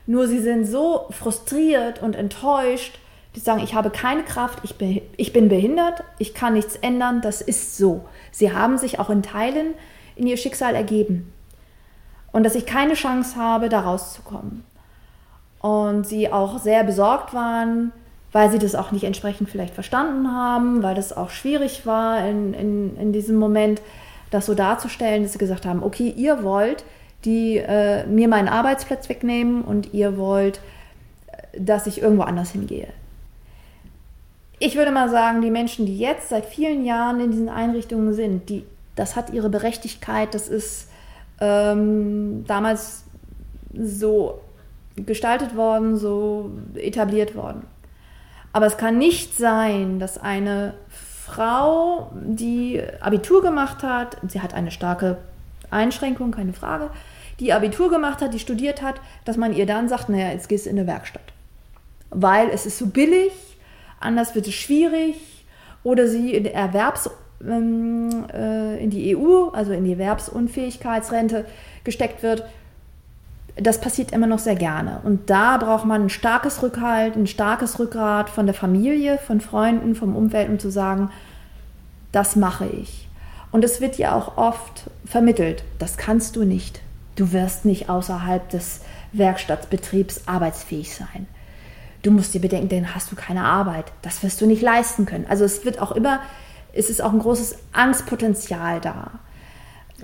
[0.07, 2.99] Nur sie sind so frustriert und enttäuscht,
[3.35, 7.21] die sagen, ich habe keine Kraft, ich bin, ich bin behindert, ich kann nichts ändern,
[7.21, 8.05] das ist so.
[8.31, 9.75] Sie haben sich auch in Teilen
[10.17, 11.33] in ihr Schicksal ergeben.
[12.33, 14.65] Und dass ich keine Chance habe, da rauszukommen.
[15.61, 17.93] Und sie auch sehr besorgt waren,
[18.35, 22.53] weil sie das auch nicht entsprechend vielleicht verstanden haben, weil das auch schwierig war in,
[22.53, 23.81] in, in diesem Moment,
[24.33, 26.85] das so darzustellen, dass sie gesagt haben, okay, ihr wollt
[27.25, 30.61] die äh, mir meinen Arbeitsplatz wegnehmen und ihr wollt,
[31.29, 32.89] äh, dass ich irgendwo anders hingehe.
[34.59, 38.49] Ich würde mal sagen, die Menschen, die jetzt seit vielen Jahren in diesen Einrichtungen sind,
[38.51, 40.89] die, das hat ihre Berechtigkeit, das ist
[41.41, 43.05] ähm, damals
[43.73, 44.41] so
[44.97, 47.63] gestaltet worden, so etabliert worden.
[48.55, 54.71] Aber es kann nicht sein, dass eine Frau, die Abitur gemacht hat, sie hat eine
[54.71, 55.19] starke
[55.73, 56.91] Einschränkung, keine Frage,
[57.41, 60.67] die Abitur gemacht hat, die studiert hat, dass man ihr dann sagt, naja, jetzt gehst
[60.67, 61.33] du in eine Werkstatt.
[62.11, 63.33] Weil es ist so billig,
[63.99, 65.17] anders wird es schwierig,
[65.83, 67.11] oder sie in Erwerbs,
[67.45, 71.45] ähm, äh, in die EU, also in die Erwerbsunfähigkeitsrente
[71.83, 72.45] gesteckt wird
[73.57, 75.01] das passiert immer noch sehr gerne.
[75.05, 79.95] Und da braucht man ein starkes Rückhalt, ein starkes Rückgrat von der Familie, von Freunden,
[79.95, 81.11] vom Umfeld, um zu sagen,
[82.11, 83.09] das mache ich.
[83.53, 86.81] Und es wird ja auch oft vermittelt, das kannst du nicht.
[87.15, 88.81] Du wirst nicht außerhalb des
[89.13, 91.29] Werkstattbetriebs arbeitsfähig sein.
[92.03, 93.87] Du musst dir bedenken, dann hast du keine Arbeit.
[94.03, 95.27] Das wirst du nicht leisten können.
[95.29, 96.21] Also es wird auch immer,
[96.73, 99.13] es ist auch ein großes Angstpotenzial da.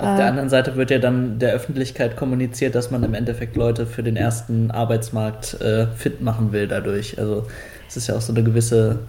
[0.00, 0.28] Auf der äh.
[0.28, 4.16] anderen Seite wird ja dann der Öffentlichkeit kommuniziert, dass man im Endeffekt Leute für den
[4.16, 7.18] ersten Arbeitsmarkt äh, fit machen will dadurch.
[7.18, 7.46] Also
[7.88, 9.00] es ist ja auch so eine gewisse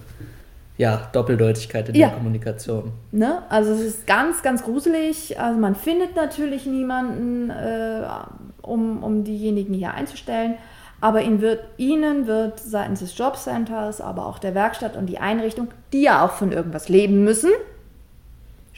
[0.76, 2.08] ja, Doppeldeutigkeit in ja.
[2.08, 2.92] der Kommunikation.
[3.10, 3.42] Ne?
[3.48, 5.38] Also es ist ganz, ganz gruselig.
[5.38, 8.02] Also man findet natürlich niemanden, äh,
[8.62, 10.54] um, um diejenigen hier einzustellen.
[11.00, 15.68] Aber ihnen wird, ihnen wird seitens des Jobcenters, aber auch der Werkstatt und die Einrichtung,
[15.92, 17.50] die ja auch von irgendwas leben müssen,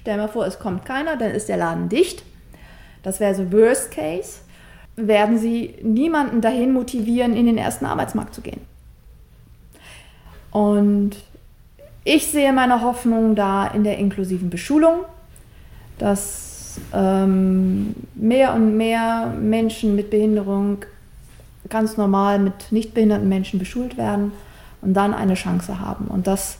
[0.04, 2.22] Stell mal vor, es kommt keiner, dann ist der Laden dicht.
[3.02, 4.40] Das wäre so Worst Case.
[4.96, 8.60] Werden sie niemanden dahin motivieren, in den ersten Arbeitsmarkt zu gehen.
[10.50, 11.16] Und
[12.04, 15.06] Ich sehe meine Hoffnung da in der inklusiven Beschulung,
[15.98, 20.84] dass ähm, mehr und mehr Menschen mit Behinderung
[21.70, 24.32] ganz normal mit nicht behinderten Menschen beschult werden
[24.82, 26.58] und dann eine Chance haben und das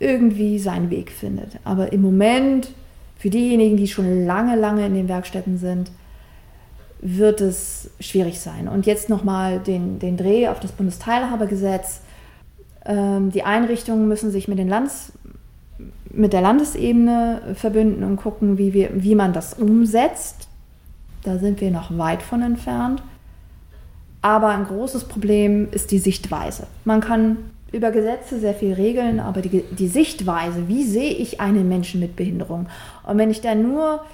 [0.00, 1.60] irgendwie seinen Weg findet.
[1.62, 2.72] Aber im Moment,
[3.18, 5.92] für diejenigen, die schon lange, lange in den Werkstätten sind,
[7.02, 8.66] wird es schwierig sein.
[8.66, 12.00] Und jetzt nochmal den, den Dreh auf das Bundesteilhabegesetz.
[12.84, 15.12] Ähm, die Einrichtungen müssen sich mit, den Landes,
[16.10, 20.48] mit der Landesebene verbünden und gucken, wie, wir, wie man das umsetzt.
[21.22, 23.02] Da sind wir noch weit von entfernt.
[24.22, 26.66] Aber ein großes Problem ist die Sichtweise.
[26.84, 27.38] Man kann
[27.72, 32.16] über Gesetze sehr viel regeln, aber die, die Sichtweise, wie sehe ich einen Menschen mit
[32.16, 32.68] Behinderung?
[33.06, 34.04] Und wenn ich da nur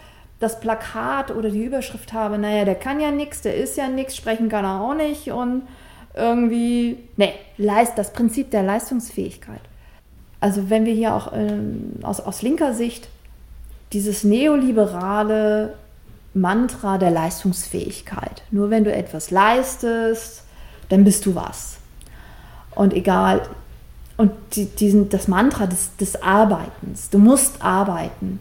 [0.40, 4.16] das Plakat oder die Überschrift habe, naja, der kann ja nichts, der ist ja nichts,
[4.16, 5.62] sprechen kann er auch nicht und
[6.14, 9.60] irgendwie, nee, das Prinzip der Leistungsfähigkeit.
[10.40, 13.08] Also wenn wir hier auch ähm, aus, aus linker Sicht
[13.92, 15.74] dieses neoliberale
[16.34, 18.42] Mantra der Leistungsfähigkeit.
[18.50, 20.44] Nur wenn du etwas leistest,
[20.88, 21.78] dann bist du was.
[22.76, 23.42] Und egal,
[24.16, 28.40] und die, diesen, das Mantra des, des Arbeitens, du musst arbeiten.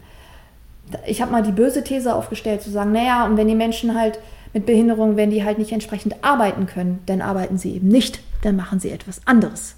[1.06, 4.20] Ich habe mal die böse These aufgestellt, zu sagen, naja, und wenn die Menschen halt
[4.52, 8.56] mit Behinderung, wenn die halt nicht entsprechend arbeiten können, dann arbeiten sie eben nicht, dann
[8.56, 9.74] machen sie etwas anderes.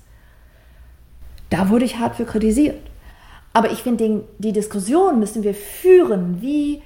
[1.50, 2.76] Da wurde ich hart für kritisiert.
[3.54, 6.82] Aber ich finde, die Diskussion müssen wir führen, wie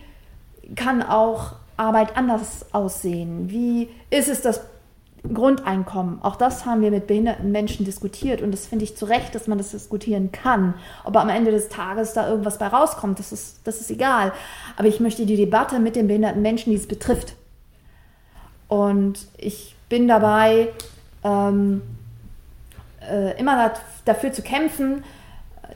[0.77, 3.51] kann auch Arbeit anders aussehen?
[3.51, 4.61] Wie ist es das
[5.23, 6.21] Grundeinkommen?
[6.23, 9.47] Auch das haben wir mit behinderten Menschen diskutiert und das finde ich zu Recht, dass
[9.47, 10.75] man das diskutieren kann.
[11.05, 14.33] Ob am Ende des Tages da irgendwas bei rauskommt, das ist, das ist egal.
[14.77, 17.35] Aber ich möchte die Debatte mit den behinderten Menschen, die es betrifft.
[18.69, 20.71] Und ich bin dabei,
[21.25, 21.83] ähm,
[23.09, 23.73] äh, immer
[24.05, 25.05] dafür zu kämpfen,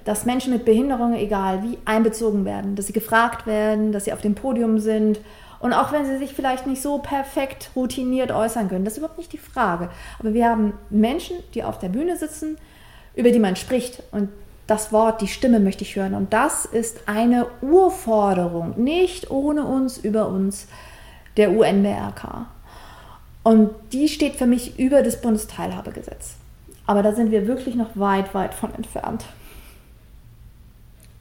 [0.04, 4.20] dass Menschen mit Behinderungen, egal wie, einbezogen werden, dass sie gefragt werden, dass sie auf
[4.20, 5.18] dem Podium sind.
[5.60, 9.18] Und auch wenn sie sich vielleicht nicht so perfekt routiniert äußern können, das ist überhaupt
[9.18, 9.90] nicht die Frage.
[10.18, 12.58] Aber wir haben Menschen, die auf der Bühne sitzen,
[13.14, 14.02] über die man spricht.
[14.12, 14.28] Und
[14.66, 16.14] das Wort, die Stimme möchte ich hören.
[16.14, 20.66] Und das ist eine Urforderung, nicht ohne uns, über uns,
[21.36, 22.46] der UNBRK.
[23.42, 26.34] Und die steht für mich über das Bundesteilhabegesetz.
[26.86, 29.24] Aber da sind wir wirklich noch weit, weit von entfernt.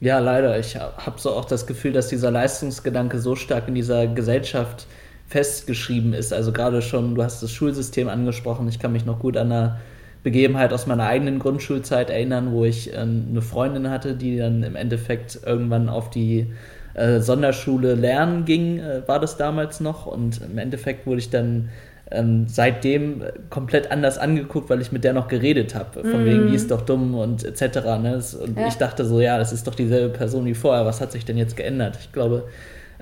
[0.00, 0.58] Ja, leider.
[0.58, 4.86] Ich habe so auch das Gefühl, dass dieser Leistungsgedanke so stark in dieser Gesellschaft
[5.26, 6.32] festgeschrieben ist.
[6.32, 8.68] Also gerade schon, du hast das Schulsystem angesprochen.
[8.68, 9.80] Ich kann mich noch gut an eine
[10.22, 14.76] Begebenheit aus meiner eigenen Grundschulzeit erinnern, wo ich äh, eine Freundin hatte, die dann im
[14.76, 16.52] Endeffekt irgendwann auf die
[16.94, 20.06] äh, Sonderschule lernen ging, äh, war das damals noch.
[20.06, 21.70] Und im Endeffekt wurde ich dann
[22.10, 26.02] ähm, seitdem komplett anders angeguckt, weil ich mit der noch geredet habe.
[26.02, 26.26] Von mm.
[26.26, 27.78] wegen, die ist doch dumm und etc.
[28.00, 28.22] Ne?
[28.42, 28.68] Und ja.
[28.68, 30.86] ich dachte so, ja, das ist doch dieselbe Person wie vorher.
[30.86, 31.98] Was hat sich denn jetzt geändert?
[32.00, 32.44] Ich glaube,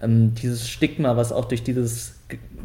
[0.01, 2.15] ähm, dieses Stigma, was auch durch dieses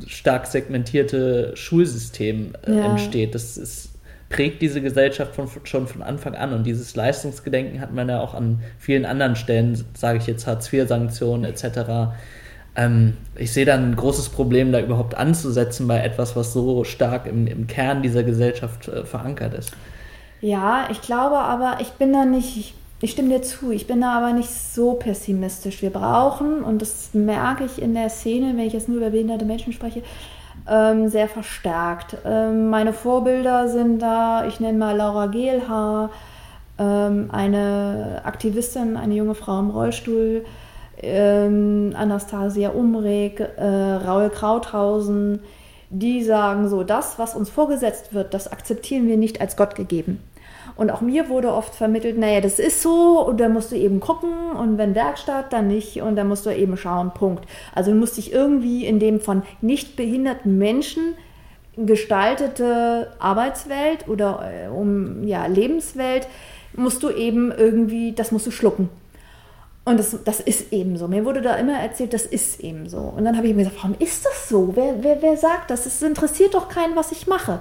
[0.07, 2.91] stark segmentierte Schulsystem äh, ja.
[2.91, 3.89] entsteht, das ist,
[4.29, 6.53] prägt diese Gesellschaft von, schon von Anfang an.
[6.53, 11.43] Und dieses Leistungsgedenken hat man ja auch an vielen anderen Stellen, sage ich jetzt Hartz-IV-Sanktionen
[11.43, 12.13] etc
[12.79, 17.25] ähm, ich sehe dann ein großes Problem, da überhaupt anzusetzen bei etwas, was so stark
[17.25, 19.73] im, im Kern dieser Gesellschaft äh, verankert ist.
[20.41, 24.01] Ja, ich glaube aber, ich bin da nicht, ich, ich stimme dir zu, ich bin
[24.01, 25.81] da aber nicht so pessimistisch.
[25.81, 29.45] Wir brauchen, und das merke ich in der Szene, wenn ich jetzt nur über behinderte
[29.45, 30.01] Menschen spreche,
[30.69, 32.17] ähm, sehr verstärkt.
[32.25, 36.11] Ähm, meine Vorbilder sind da, ich nenne mal Laura Gehlhaar,
[36.77, 40.45] ähm, eine Aktivistin, eine junge Frau im Rollstuhl,
[41.01, 45.39] ähm, Anastasia Umreg, äh, Raul Krauthausen,
[45.89, 50.21] die sagen so, das, was uns vorgesetzt wird, das akzeptieren wir nicht als Gott gegeben.
[50.75, 53.99] Und auch mir wurde oft vermittelt, naja, das ist so und da musst du eben
[53.99, 57.45] gucken und wenn Werkstatt, dann nicht und dann musst du eben schauen, Punkt.
[57.75, 61.15] Also du musst dich irgendwie in dem von nicht behinderten Menschen
[61.75, 66.27] gestaltete Arbeitswelt oder äh, um ja, Lebenswelt,
[66.73, 68.89] musst du eben irgendwie, das musst du schlucken.
[69.85, 71.07] Und das, das ist eben so.
[71.07, 72.99] Mir wurde da immer erzählt, das ist eben so.
[72.99, 74.75] Und dann habe ich mir gesagt, warum ist das so?
[74.75, 75.85] Wer, wer, wer sagt das?
[75.85, 77.59] Es interessiert doch keinen, was ich mache.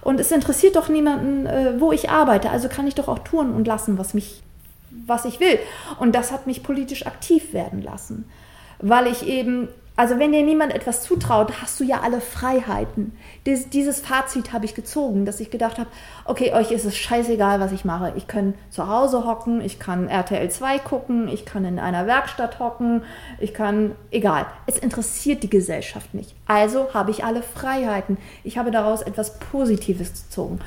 [0.00, 2.50] Und es interessiert doch niemanden, äh, wo ich arbeite.
[2.50, 4.42] Also kann ich doch auch tun und lassen, was mich,
[5.06, 5.58] was ich will.
[5.98, 8.30] Und das hat mich politisch aktiv werden lassen.
[8.78, 9.68] Weil ich eben
[9.98, 13.16] also wenn dir niemand etwas zutraut, hast du ja alle Freiheiten.
[13.46, 15.88] Dies, dieses Fazit habe ich gezogen, dass ich gedacht habe,
[16.26, 18.12] okay, euch ist es scheißegal, was ich mache.
[18.14, 22.58] Ich kann zu Hause hocken, ich kann RTL 2 gucken, ich kann in einer Werkstatt
[22.58, 23.02] hocken,
[23.40, 24.44] ich kann, egal.
[24.66, 26.34] Es interessiert die Gesellschaft nicht.
[26.46, 28.18] Also habe ich alle Freiheiten.
[28.44, 30.60] Ich habe daraus etwas Positives gezogen.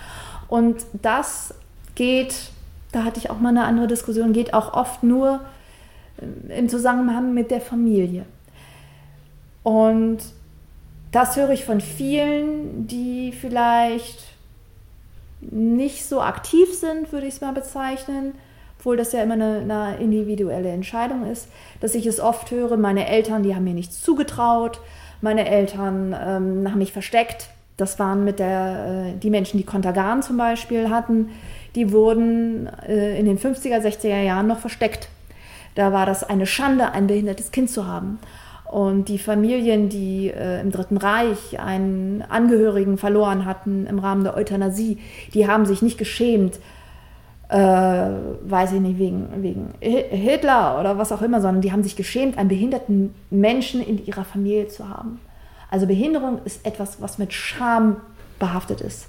[0.47, 1.53] Und das
[1.93, 2.49] geht
[2.91, 5.41] Da hatte ich auch mal eine andere Diskussion, geht auch oft nur
[6.49, 8.25] äh, im Zusammenhang mit der Familie.
[9.69, 10.17] Und
[11.11, 14.23] das höre ich von vielen, die vielleicht
[15.41, 18.33] nicht so aktiv sind, würde ich es mal bezeichnen,
[18.79, 21.49] obwohl das ja immer eine, eine, individuelle Entscheidung ist,
[21.81, 24.81] dass ich es oft höre, meine Eltern, die haben mir nichts zugetraut,
[25.21, 27.49] meine Eltern ähm, haben mich versteckt.
[27.77, 31.29] Das waren mit der, äh, die Menschen, die Kontergan zum Beispiel hatten,
[31.75, 35.09] die wurden äh, in den 50er, 60er Jahren noch versteckt.
[35.75, 38.17] Da war das eine Schande, ein behindertes Kind zu haben.
[38.69, 44.37] Und die Familien, die äh, im Dritten Reich einen Angehörigen verloren hatten im Rahmen der
[44.37, 44.99] Euthanasie,
[45.33, 46.59] die haben sich nicht geschämt,
[47.49, 51.95] äh, weiß ich nicht, wegen, wegen Hitler oder was auch immer, sondern die haben sich
[51.95, 55.19] geschämt, einen behinderten Menschen in ihrer Familie zu haben.
[55.71, 57.97] Also Behinderung ist etwas, was mit Scham
[58.37, 59.07] behaftet ist.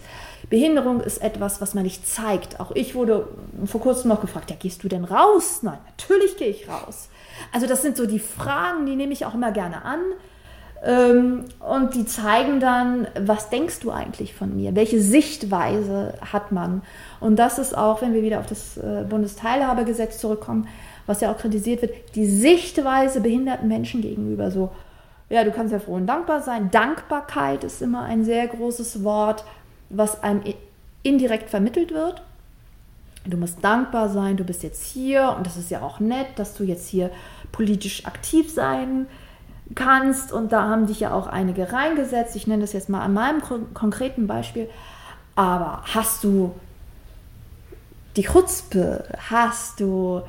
[0.51, 2.59] Behinderung ist etwas, was man nicht zeigt.
[2.59, 3.29] Auch ich wurde
[3.67, 5.61] vor kurzem noch gefragt, ja, gehst du denn raus?
[5.63, 7.09] Nein, natürlich gehe ich raus.
[7.53, 10.01] Also das sind so die Fragen, die nehme ich auch immer gerne an.
[10.83, 14.75] Ähm, und die zeigen dann, was denkst du eigentlich von mir?
[14.75, 16.83] Welche Sichtweise hat man?
[17.21, 20.67] Und das ist auch, wenn wir wieder auf das äh, Bundesteilhabegesetz zurückkommen,
[21.07, 24.51] was ja auch kritisiert wird, die Sichtweise behinderten Menschen gegenüber.
[24.51, 24.71] So,
[25.29, 26.71] ja, du kannst ja froh und dankbar sein.
[26.71, 29.45] Dankbarkeit ist immer ein sehr großes Wort,
[29.91, 30.43] was einem
[31.03, 32.23] indirekt vermittelt wird.
[33.27, 36.55] Du musst dankbar sein, du bist jetzt hier und das ist ja auch nett, dass
[36.55, 37.11] du jetzt hier
[37.53, 39.07] politisch aktiv sein
[39.75, 40.33] kannst.
[40.33, 42.35] Und da haben dich ja auch einige reingesetzt.
[42.35, 43.43] Ich nenne das jetzt mal an meinem
[43.75, 44.71] konkreten Beispiel.
[45.37, 46.55] Aber hast du
[48.17, 50.23] die Chutzpe, hast du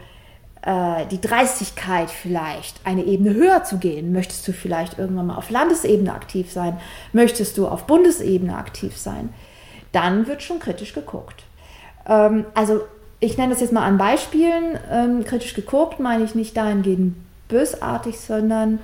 [0.62, 4.12] äh, die Dreistigkeit vielleicht, eine Ebene höher zu gehen?
[4.12, 6.78] Möchtest du vielleicht irgendwann mal auf Landesebene aktiv sein?
[7.14, 9.30] Möchtest du auf Bundesebene aktiv sein?
[9.92, 11.44] Dann wird schon kritisch geguckt.
[12.08, 12.82] Ähm, also
[13.20, 14.80] ich nenne das jetzt mal an Beispielen.
[14.92, 17.16] Ähm, kritisch geguckt meine ich nicht dahingehend
[17.48, 18.80] bösartig, sondern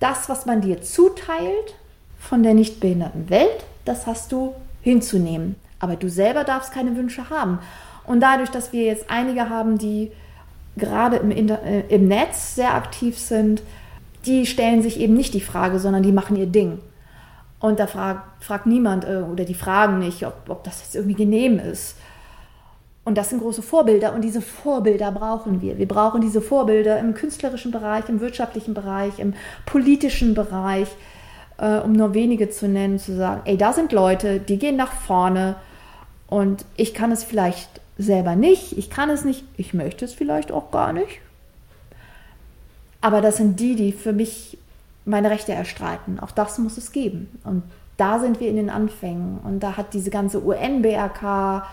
[0.00, 1.76] das, was man dir zuteilt
[2.18, 5.56] von der nichtbehinderten Welt, das hast du hinzunehmen.
[5.78, 7.58] Aber du selber darfst keine Wünsche haben.
[8.04, 10.12] Und dadurch, dass wir jetzt einige haben, die
[10.76, 13.62] gerade im, Inter äh, im Netz sehr aktiv sind,
[14.26, 16.78] die stellen sich eben nicht die Frage, sondern die machen ihr Ding.
[17.62, 21.14] Und da fragt, fragt niemand äh, oder die fragen nicht, ob, ob das jetzt irgendwie
[21.14, 21.96] genehm ist.
[23.04, 25.78] Und das sind große Vorbilder und diese Vorbilder brauchen wir.
[25.78, 29.34] Wir brauchen diese Vorbilder im künstlerischen Bereich, im wirtschaftlichen Bereich, im
[29.64, 30.88] politischen Bereich,
[31.58, 34.92] äh, um nur wenige zu nennen, zu sagen, ey, da sind Leute, die gehen nach
[34.92, 35.54] vorne
[36.26, 40.50] und ich kann es vielleicht selber nicht, ich kann es nicht, ich möchte es vielleicht
[40.50, 41.20] auch gar nicht.
[43.00, 44.58] Aber das sind die, die für mich
[45.04, 46.20] meine Rechte erstreiten.
[46.20, 47.38] Auch das muss es geben.
[47.44, 47.62] Und
[47.96, 49.38] da sind wir in den Anfängen.
[49.38, 51.64] Und da hat diese ganze UN-BRK,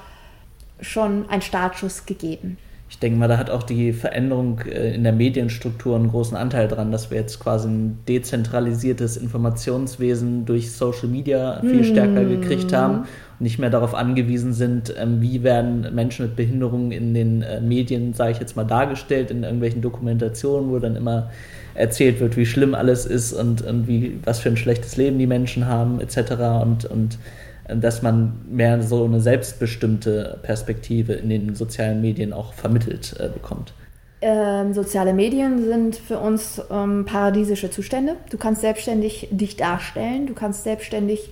[0.82, 2.58] schon einen Startschuss gegeben.
[2.90, 6.68] Ich denke mal, da hat auch die Veränderung äh, in der Medienstruktur einen großen Anteil
[6.68, 12.42] dran, dass wir jetzt quasi ein dezentralisiertes Informationswesen durch Social Media viel stärker mm.
[12.42, 17.14] gekriegt haben und nicht mehr darauf angewiesen sind, ähm, wie werden Menschen mit Behinderungen in
[17.14, 21.30] den äh, Medien, sage ich jetzt mal, dargestellt, in irgendwelchen Dokumentationen, wo dann immer
[21.74, 25.28] erzählt wird, wie schlimm alles ist und, und wie, was für ein schlechtes Leben die
[25.28, 26.32] Menschen haben, etc.
[26.62, 27.18] Und, und
[27.74, 33.74] dass man mehr so eine selbstbestimmte Perspektive in den sozialen Medien auch vermittelt äh, bekommt.
[34.22, 38.18] Ähm, soziale Medien sind für uns ähm, paradiesische Zustände.
[38.30, 41.32] Du kannst selbstständig dich darstellen, du kannst selbstständig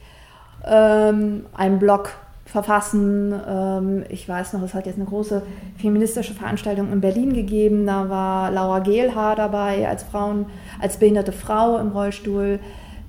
[0.66, 2.12] ähm, einen Blog
[2.48, 3.34] verfassen.
[3.48, 5.44] Ähm, ich weiß noch, es hat jetzt eine große
[5.78, 7.86] feministische Veranstaltung in Berlin gegeben.
[7.86, 10.48] Da war Laura Gehlhaar dabei als Frauen,
[10.82, 12.60] als behinderte Frau im Rollstuhl,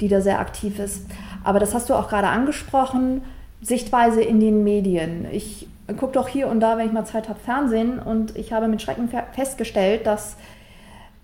[0.01, 1.07] die da sehr aktiv ist.
[1.45, 3.23] Aber das hast du auch gerade angesprochen,
[3.63, 5.27] Sichtweise in den Medien.
[5.33, 5.67] Ich
[5.97, 8.83] gucke doch hier und da, wenn ich mal Zeit habe, Fernsehen und ich habe mit
[8.83, 10.37] Schrecken festgestellt, dass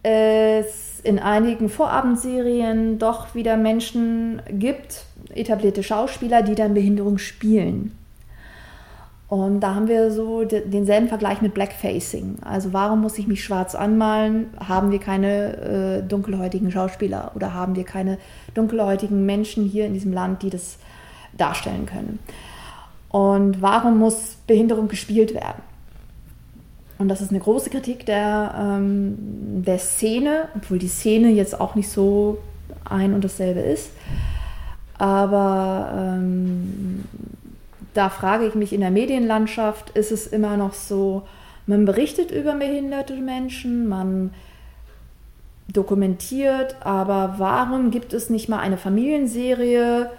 [0.02, 5.04] es in einigen Vorabendserien doch wieder Menschen gibt,
[5.34, 7.92] etablierte Schauspieler, die dann Behinderung spielen.
[9.34, 12.36] Und da haben wir so denselben Vergleich mit Blackfacing.
[12.44, 14.46] Also warum muss ich mich schwarz anmalen?
[14.60, 18.18] Haben wir keine äh, dunkelhäutigen Schauspieler oder haben wir keine
[18.54, 20.78] dunkelhäutigen Menschen hier in diesem Land, die das
[21.36, 22.20] darstellen können?
[23.08, 25.62] Und warum muss Behinderung gespielt werden?
[26.98, 31.74] Und das ist eine große Kritik der, ähm, der Szene, obwohl die Szene jetzt auch
[31.74, 32.38] nicht so
[32.84, 33.90] ein und dasselbe ist.
[34.96, 37.02] Aber ähm,
[37.94, 41.22] da frage ich mich in der Medienlandschaft, ist es immer noch so,
[41.66, 44.34] man berichtet über behinderte Menschen, man
[45.68, 50.10] dokumentiert, aber warum gibt es nicht mal eine Familienserie,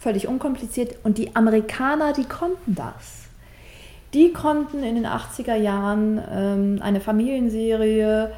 [0.00, 3.28] völlig unkompliziert, und die Amerikaner, die konnten das.
[4.14, 8.32] die konnten in den 80er Jahren ähm, eine Familienserie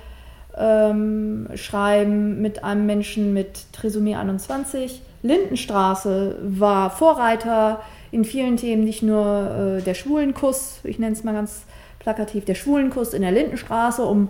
[0.58, 5.00] ähm, schreiben mit einem Menschen mit Trisomie 21.
[5.22, 7.80] Lindenstraße war Vorreiter
[8.12, 11.62] in vielen Themen, nicht nur äh, der Schwulenkuss, ich nenne es mal ganz
[11.98, 14.28] plakativ, der Schwulenkuss in der Lindenstraße um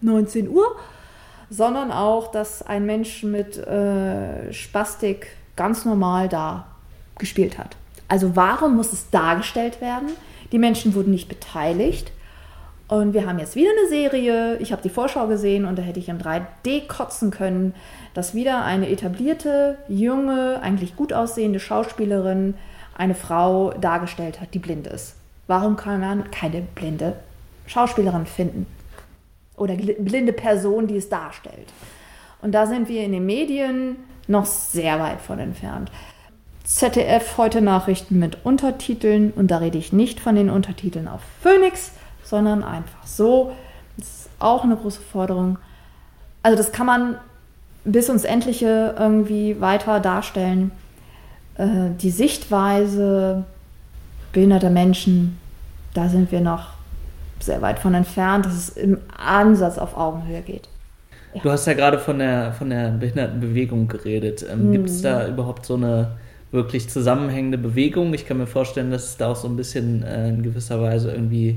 [0.00, 0.76] 19 Uhr,
[1.50, 6.66] sondern auch, dass ein Mensch mit äh, Spastik ganz normal da
[7.18, 7.76] gespielt hat.
[8.06, 10.08] Also warum muss es dargestellt werden?
[10.52, 12.12] Die Menschen wurden nicht beteiligt.
[12.86, 14.56] Und wir haben jetzt wieder eine Serie.
[14.58, 17.74] Ich habe die Vorschau gesehen und da hätte ich in 3D kotzen können,
[18.14, 22.54] dass wieder eine etablierte, junge, eigentlich gut aussehende Schauspielerin
[22.98, 25.14] eine Frau dargestellt hat, die blind ist.
[25.46, 27.14] Warum kann man keine blinde
[27.66, 28.66] Schauspielerin finden?
[29.56, 31.72] Oder blinde Person, die es darstellt?
[32.42, 33.96] Und da sind wir in den Medien
[34.26, 35.90] noch sehr weit von entfernt.
[36.64, 41.92] ZDF heute Nachrichten mit Untertiteln und da rede ich nicht von den Untertiteln auf Phoenix,
[42.22, 43.52] sondern einfach so.
[43.96, 45.58] Das ist auch eine große Forderung.
[46.42, 47.16] Also das kann man
[47.84, 50.72] bis ins Endliche irgendwie weiter darstellen.
[51.58, 53.44] Äh, die Sichtweise
[54.32, 55.38] behinderter Menschen,
[55.94, 56.70] da sind wir noch
[57.40, 60.68] sehr weit von entfernt, dass es im Ansatz auf Augenhöhe geht.
[61.34, 61.42] Ja.
[61.42, 64.44] Du hast ja gerade von der, von der Behindertenbewegung geredet.
[64.50, 64.72] Ähm, hm.
[64.72, 66.12] Gibt es da überhaupt so eine
[66.50, 68.14] wirklich zusammenhängende Bewegung.
[68.14, 71.12] Ich kann mir vorstellen, dass es da auch so ein bisschen äh, in gewisser Weise
[71.12, 71.56] irgendwie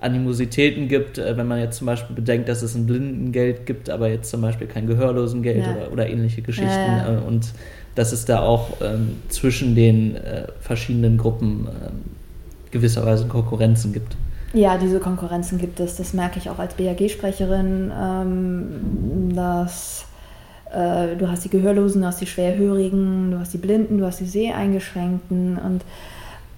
[0.00, 4.08] Animositäten gibt, äh, wenn man jetzt zum Beispiel bedenkt, dass es ein Blindengeld gibt, aber
[4.08, 5.72] jetzt zum Beispiel kein Gehörlosengeld ja.
[5.72, 6.68] oder, oder, ähnliche Geschichten.
[6.68, 7.14] Ja.
[7.14, 7.52] Äh, und
[7.94, 12.00] dass es da auch ähm, zwischen den äh, verschiedenen Gruppen ähm,
[12.70, 14.16] gewisserweise Konkurrenzen gibt.
[14.52, 15.96] Ja, diese Konkurrenzen gibt es.
[15.96, 20.06] Das merke ich auch als BAG-Sprecherin, ähm, dass
[20.72, 24.20] äh, du hast die Gehörlosen, du hast die Schwerhörigen, du hast die Blinden, du hast
[24.20, 25.82] die Seheingeschränkten und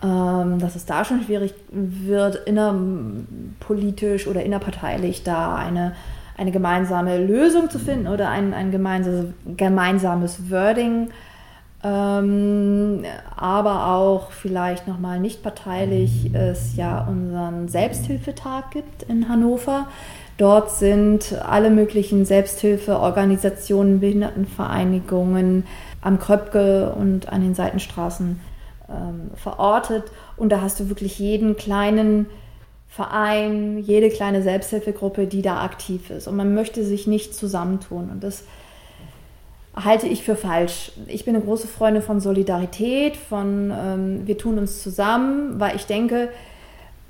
[0.03, 5.93] ähm, dass es da schon schwierig wird, innerpolitisch oder innerparteilich da eine,
[6.37, 9.27] eine gemeinsame Lösung zu finden oder ein, ein gemeinsames,
[9.57, 11.09] gemeinsames Wording.
[11.87, 13.05] Ähm,
[13.37, 19.87] aber auch vielleicht nochmal nicht parteilich es ja unseren Selbsthilfetag gibt in Hannover,
[20.39, 25.65] Dort sind alle möglichen Selbsthilfeorganisationen, Behindertenvereinigungen
[26.03, 28.39] am Kröpke und an den Seitenstraßen
[28.91, 30.05] ähm, verortet.
[30.37, 32.27] Und da hast du wirklich jeden kleinen
[32.87, 36.29] Verein, jede kleine Selbsthilfegruppe, die da aktiv ist.
[36.29, 38.11] Und man möchte sich nicht zusammentun.
[38.11, 38.45] Und das
[39.77, 40.93] halte ich für falsch.
[41.07, 45.87] Ich bin eine große Freundin von Solidarität, von ähm, wir tun uns zusammen, weil ich
[45.87, 46.31] denke,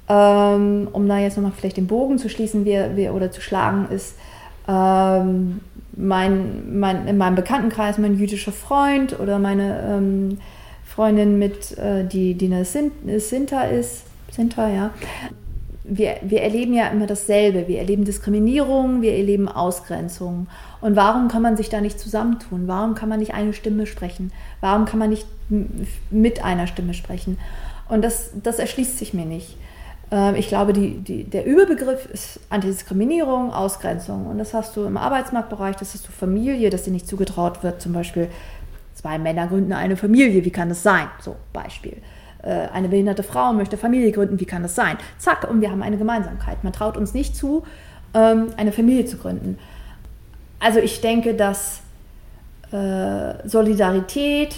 [0.09, 3.89] ähm, um da jetzt nochmal vielleicht den Bogen zu schließen wir, wir, oder zu schlagen,
[3.91, 4.17] ist
[4.69, 5.61] ähm,
[5.97, 10.39] mein, mein, in meinem Bekanntenkreis mein jüdischer Freund oder meine ähm,
[10.85, 14.91] Freundin mit, äh, die, die eine Sinta ist, Sinta, ja.
[15.89, 17.69] Wir, wir erleben ja immer dasselbe.
[17.69, 20.49] Wir erleben Diskriminierung, wir erleben Ausgrenzung.
[20.87, 22.68] Und warum kann man sich da nicht zusammentun?
[22.68, 24.30] Warum kann man nicht eine Stimme sprechen?
[24.61, 25.26] Warum kann man nicht
[26.11, 27.39] mit einer Stimme sprechen?
[27.89, 29.57] Und das, das erschließt sich mir nicht.
[30.12, 34.28] Ähm, ich glaube, die, die, der Überbegriff ist Antidiskriminierung, Ausgrenzung.
[34.28, 37.82] Und das hast du im Arbeitsmarktbereich, das hast du Familie, dass dir nicht zugetraut wird.
[37.82, 38.28] Zum Beispiel,
[38.95, 41.09] zwei Männer gründen eine Familie, wie kann das sein?
[41.18, 41.97] So, Beispiel.
[42.45, 44.99] Äh, eine behinderte Frau möchte Familie gründen, wie kann das sein?
[45.18, 46.62] Zack, und wir haben eine Gemeinsamkeit.
[46.62, 47.64] Man traut uns nicht zu,
[48.14, 49.59] ähm, eine Familie zu gründen.
[50.59, 51.81] Also ich denke, dass
[52.73, 54.57] äh, Solidarität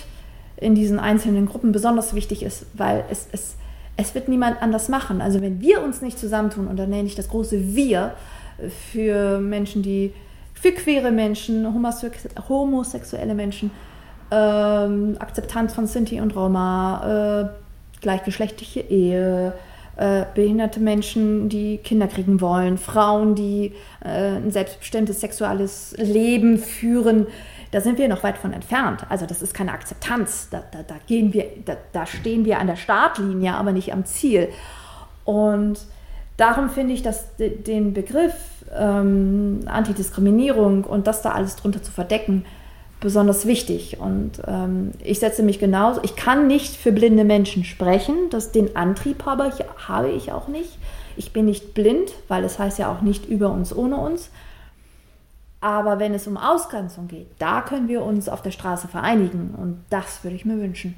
[0.57, 3.57] in diesen einzelnen Gruppen besonders wichtig ist, weil es, es
[3.99, 5.21] es wird niemand anders machen.
[5.21, 8.15] Also wenn wir uns nicht zusammentun, und dann nenne ich das große Wir
[8.93, 10.15] für Menschen, die,
[10.55, 11.67] für queere Menschen,
[12.49, 13.73] homosexuelle Menschen,
[14.31, 19.53] ähm, Akzeptanz von Sinti und Roma, äh, gleichgeschlechtliche Ehe,
[19.99, 23.75] äh, behinderte Menschen, die Kinder kriegen wollen, Frauen, die
[24.05, 27.27] äh, ein selbstbestimmtes sexuelles Leben führen,
[27.71, 29.05] da sind wir noch weit von entfernt.
[29.09, 30.49] Also das ist keine Akzeptanz.
[30.51, 34.05] Da, da, da gehen wir, da, da stehen wir an der Startlinie, aber nicht am
[34.07, 34.49] Ziel.
[35.25, 35.79] Und
[36.37, 38.35] darum finde ich, dass den Begriff
[38.75, 42.47] ähm, Antidiskriminierung und das da alles drunter zu verdecken,
[43.01, 43.99] besonders wichtig.
[43.99, 48.77] Und ähm, ich setze mich genauso, ich kann nicht für blinde Menschen sprechen, das, den
[48.77, 50.79] Antrieb habe ich, habe ich auch nicht.
[51.17, 54.31] Ich bin nicht blind, weil es heißt ja auch nicht über uns, ohne uns.
[55.61, 59.85] Aber wenn es um Ausgrenzung geht, da können wir uns auf der Straße vereinigen und
[59.91, 60.95] das würde ich mir wünschen.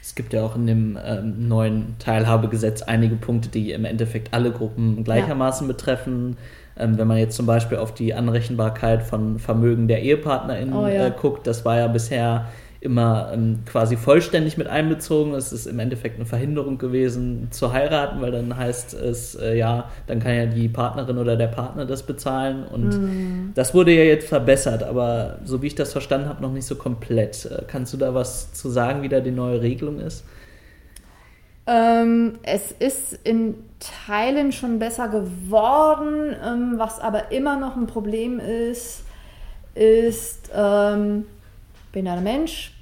[0.00, 4.50] Es gibt ja auch in dem ähm, neuen Teilhabegesetz einige Punkte, die im Endeffekt alle
[4.50, 5.72] Gruppen gleichermaßen ja.
[5.72, 6.38] betreffen.
[6.82, 11.06] Ähm, wenn man jetzt zum Beispiel auf die Anrechenbarkeit von Vermögen der EhepartnerInnen oh, ja.
[11.06, 12.46] äh, guckt, das war ja bisher
[12.82, 15.34] immer ähm, quasi vollständig mit einbezogen.
[15.34, 19.88] Es ist im Endeffekt eine Verhinderung gewesen zu heiraten, weil dann heißt es, äh, ja,
[20.08, 22.64] dann kann ja die Partnerin oder der Partner das bezahlen.
[22.64, 23.52] Und mm.
[23.54, 26.74] das wurde ja jetzt verbessert, aber so wie ich das verstanden habe, noch nicht so
[26.74, 27.46] komplett.
[27.46, 30.24] Äh, kannst du da was zu sagen, wie da die neue Regelung ist?
[31.66, 33.54] Ähm, es ist in
[34.06, 39.04] Teilen schon besser geworden, ähm, was aber immer noch ein Problem ist,
[39.74, 41.26] ist, ähm,
[41.92, 42.72] bin ein Mensch,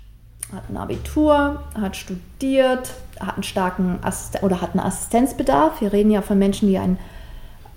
[0.52, 5.80] hat ein Abitur, hat studiert, hat einen starken Assisten oder hat einen Assistenzbedarf.
[5.80, 6.98] Wir reden ja von Menschen, die einen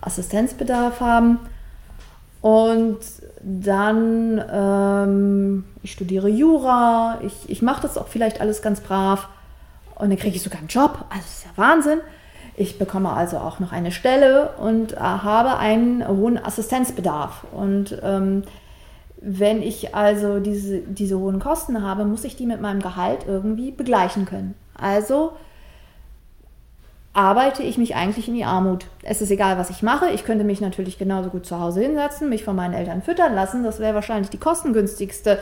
[0.02, 1.40] Assistenzbedarf haben.
[2.42, 3.00] Und
[3.42, 9.28] dann, ähm, ich studiere Jura, ich, ich mache das auch vielleicht alles ganz brav.
[10.04, 11.06] Und dann kriege ich sogar einen Job.
[11.10, 12.02] Also das ist ja Wahnsinn.
[12.58, 17.46] Ich bekomme also auch noch eine Stelle und äh, habe einen hohen Assistenzbedarf.
[17.54, 18.44] Und ähm,
[19.22, 23.72] wenn ich also diese, diese hohen Kosten habe, muss ich die mit meinem Gehalt irgendwie
[23.72, 24.56] begleichen können.
[24.78, 25.32] Also
[27.14, 28.88] arbeite ich mich eigentlich in die Armut.
[29.04, 30.10] Es ist egal, was ich mache.
[30.10, 33.64] Ich könnte mich natürlich genauso gut zu Hause hinsetzen, mich von meinen Eltern füttern lassen.
[33.64, 35.40] Das wäre wahrscheinlich die kostengünstigste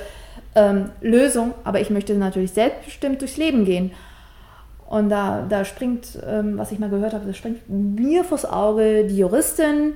[0.53, 1.55] ähm, Lösung.
[1.63, 3.91] Aber ich möchte natürlich selbstbestimmt durchs Leben gehen.
[4.91, 9.05] Und da, da springt, ähm, was ich mal gehört habe, das springt mir vors Auge
[9.05, 9.93] die Juristin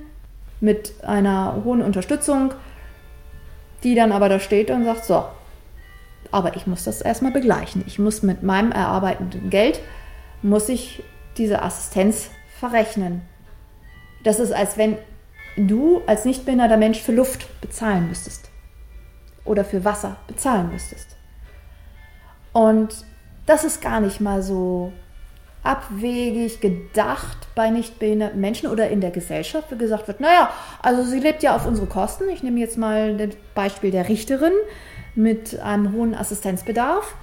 [0.60, 2.54] mit einer hohen Unterstützung
[3.82, 5.24] die dann aber da steht und sagt, so,
[6.32, 7.84] aber ich muss das erstmal begleichen.
[7.86, 9.80] Ich muss mit meinem erarbeiteten Geld,
[10.42, 11.02] muss ich
[11.36, 13.22] diese Assistenz verrechnen.
[14.24, 14.98] Das ist, als wenn
[15.56, 18.50] du als nicht behinderter Mensch für Luft bezahlen müsstest.
[19.44, 21.16] Oder für Wasser bezahlen müsstest.
[22.52, 23.04] Und
[23.46, 24.92] das ist gar nicht mal so
[25.62, 31.02] abwegig gedacht bei nicht behinderten Menschen oder in der Gesellschaft, wie gesagt wird, naja, also
[31.02, 32.28] sie lebt ja auf unsere Kosten.
[32.28, 34.52] Ich nehme jetzt mal das Beispiel der Richterin
[35.16, 37.16] mit einem hohen Assistenzbedarf.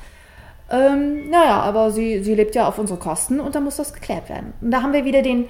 [0.70, 4.28] Ähm, naja, aber sie, sie lebt ja auf unsere Kosten und da muss das geklärt
[4.30, 4.54] werden.
[4.60, 5.48] Und da haben wir wieder den,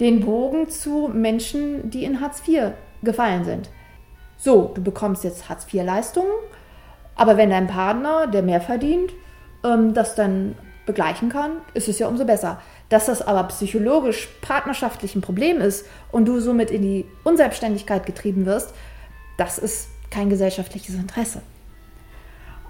[0.00, 3.68] den Bogen zu Menschen, die in Hartz IV gefallen sind.
[4.38, 6.32] So, du bekommst jetzt Hartz IV-Leistungen,
[7.16, 9.12] aber wenn dein Partner, der mehr verdient,
[9.64, 10.54] ähm, das dann
[10.86, 12.60] begleichen kann, ist es ja umso besser.
[12.88, 18.46] Dass das aber psychologisch partnerschaftlich ein Problem ist und du somit in die Unselbstständigkeit getrieben
[18.46, 18.74] wirst,
[19.36, 21.42] das ist kein gesellschaftliches Interesse.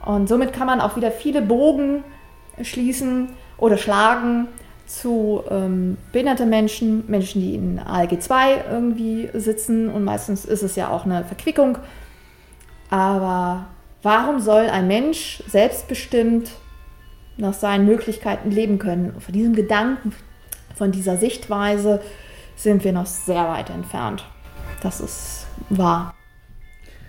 [0.05, 2.05] Und somit kann man auch wieder viele Bogen
[2.63, 4.49] schließen oder schlagen
[4.87, 10.75] zu ähm, behinderte Menschen, Menschen, die in ALG 2 irgendwie sitzen und meistens ist es
[10.77, 11.79] ja auch eine Verquickung.
[12.91, 13.67] Aber
[14.03, 16.51] warum soll ein Mensch selbstbestimmt
[17.41, 19.21] nach seinen Möglichkeiten leben können.
[19.21, 20.13] von diesem Gedanken,
[20.75, 22.01] von dieser Sichtweise
[22.57, 24.25] sind wir noch sehr weit entfernt.
[24.83, 26.15] Das ist wahr.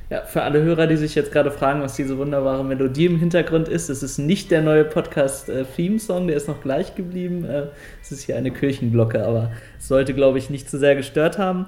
[0.10, 3.70] Ja, für alle Hörer, die sich jetzt gerade fragen, was diese wunderbare Melodie im Hintergrund
[3.70, 7.46] ist, es ist nicht der neue Podcast-Theme-Song, der ist noch gleich geblieben.
[7.46, 7.68] Äh,
[8.02, 11.66] es ist hier eine Kirchenglocke, aber es sollte, glaube ich, nicht zu sehr gestört haben.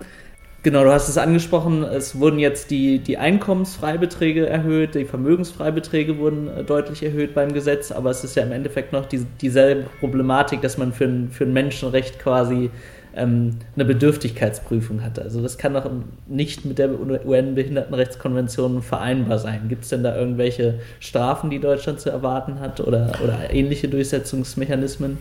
[0.64, 6.48] Genau, du hast es angesprochen, es wurden jetzt die, die Einkommensfreibeträge erhöht, die Vermögensfreibeträge wurden
[6.48, 10.62] äh, deutlich erhöht beim Gesetz, aber es ist ja im Endeffekt noch die, dieselbe Problematik,
[10.62, 12.72] dass man für ein, für ein Menschenrecht quasi
[13.14, 15.20] ähm, eine Bedürftigkeitsprüfung hat.
[15.20, 15.92] Also das kann doch
[16.28, 19.68] nicht mit der UN-Behindertenrechtskonvention vereinbar sein.
[19.68, 25.18] Gibt es denn da irgendwelche Strafen, die Deutschland zu erwarten hat oder, oder ähnliche Durchsetzungsmechanismen?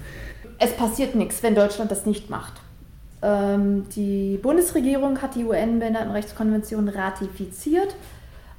[0.60, 2.61] Es passiert nichts, wenn Deutschland das nicht macht.
[3.22, 7.94] Ähm, die Bundesregierung hat die UN-Behindertenrechtskonvention ratifiziert.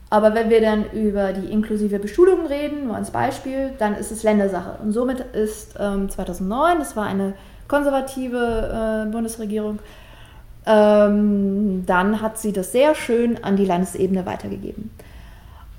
[0.09, 4.23] Aber wenn wir dann über die inklusive Beschulung reden, nur als Beispiel, dann ist es
[4.23, 4.77] Ländersache.
[4.83, 7.33] Und somit ist ähm, 2009, das war eine
[7.67, 9.79] konservative äh, Bundesregierung,
[10.65, 14.91] ähm, dann hat sie das sehr schön an die Landesebene weitergegeben.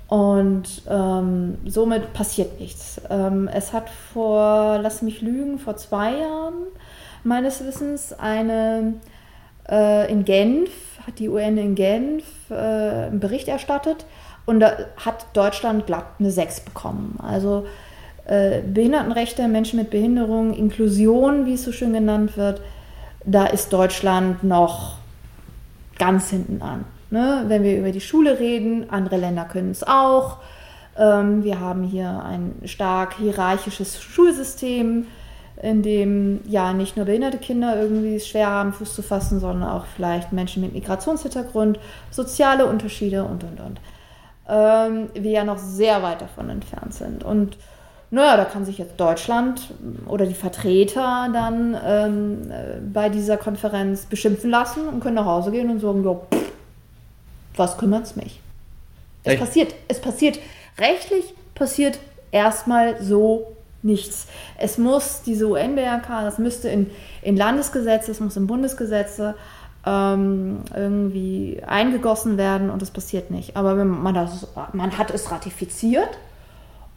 [0.07, 3.01] Und ähm, somit passiert nichts.
[3.09, 6.53] Ähm, es hat vor, lass mich lügen, vor zwei Jahren
[7.25, 8.93] meines Wissens eine
[9.69, 10.69] äh, in Genf,
[11.05, 14.05] hat die UN in Genf äh, einen Bericht erstattet
[14.45, 17.19] und da hat Deutschland glatt eine 6 bekommen.
[17.21, 17.65] Also
[18.25, 22.61] äh, Behindertenrechte, Menschen mit Behinderung, Inklusion, wie es so schön genannt wird,
[23.25, 24.97] da ist Deutschland noch
[25.97, 26.85] ganz hinten an.
[27.09, 27.45] Ne?
[27.47, 30.37] Wenn wir über die Schule reden, andere Länder können es auch.
[30.97, 35.07] Ähm, wir haben hier ein stark hierarchisches Schulsystem
[35.65, 39.67] in dem ja nicht nur behinderte Kinder irgendwie es schwer haben, Fuß zu fassen, sondern
[39.67, 41.79] auch vielleicht Menschen mit Migrationshintergrund,
[42.11, 43.79] soziale Unterschiede und und und.
[44.47, 47.23] Ähm, wir ja noch sehr weit davon entfernt sind.
[47.23, 47.57] Und
[48.11, 49.73] naja, da kann sich jetzt Deutschland
[50.07, 52.51] oder die Vertreter dann ähm,
[52.93, 56.51] bei dieser Konferenz beschimpfen lassen und können nach Hause gehen und sagen, jo, pff,
[57.55, 58.39] was kümmert's mich?
[59.23, 59.41] Es Echt?
[59.41, 60.37] passiert, es passiert,
[60.77, 61.97] rechtlich passiert
[62.31, 63.54] erstmal so
[63.85, 64.27] nichts.
[64.57, 66.89] Es muss diese UN-BRK, das müsste in,
[67.21, 69.35] in Landesgesetze, es muss in Bundesgesetze
[69.85, 73.55] ähm, irgendwie eingegossen werden und das passiert nicht.
[73.55, 76.17] Aber wenn man das, man hat es ratifiziert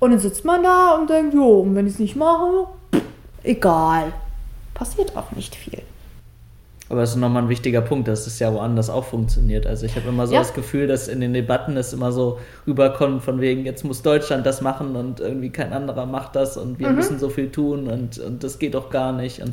[0.01, 3.03] und dann sitzt man da und denkt, jo, und wenn ich es nicht mache, pff,
[3.43, 4.13] egal.
[4.75, 5.83] Passiert auch nicht viel.
[6.91, 9.67] Aber das ist nochmal ein wichtiger Punkt, dass es ja woanders auch funktioniert.
[9.67, 10.41] Also ich habe immer so ja.
[10.41, 14.47] das Gefühl, dass in den Debatten es immer so rüberkommt, von wegen, jetzt muss Deutschland
[14.47, 16.97] das machen und irgendwie kein anderer macht das und wir mhm.
[16.97, 19.43] müssen so viel tun und, und das geht doch gar nicht.
[19.43, 19.53] Und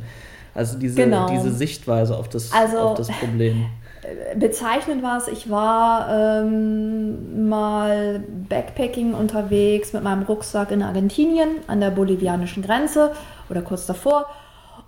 [0.53, 1.29] also diese, genau.
[1.29, 3.65] diese Sichtweise auf das, also, auf das Problem.
[4.37, 11.81] Bezeichnend war es, ich war ähm, mal Backpacking unterwegs mit meinem Rucksack in Argentinien an
[11.81, 13.11] der bolivianischen Grenze
[13.49, 14.27] oder kurz davor.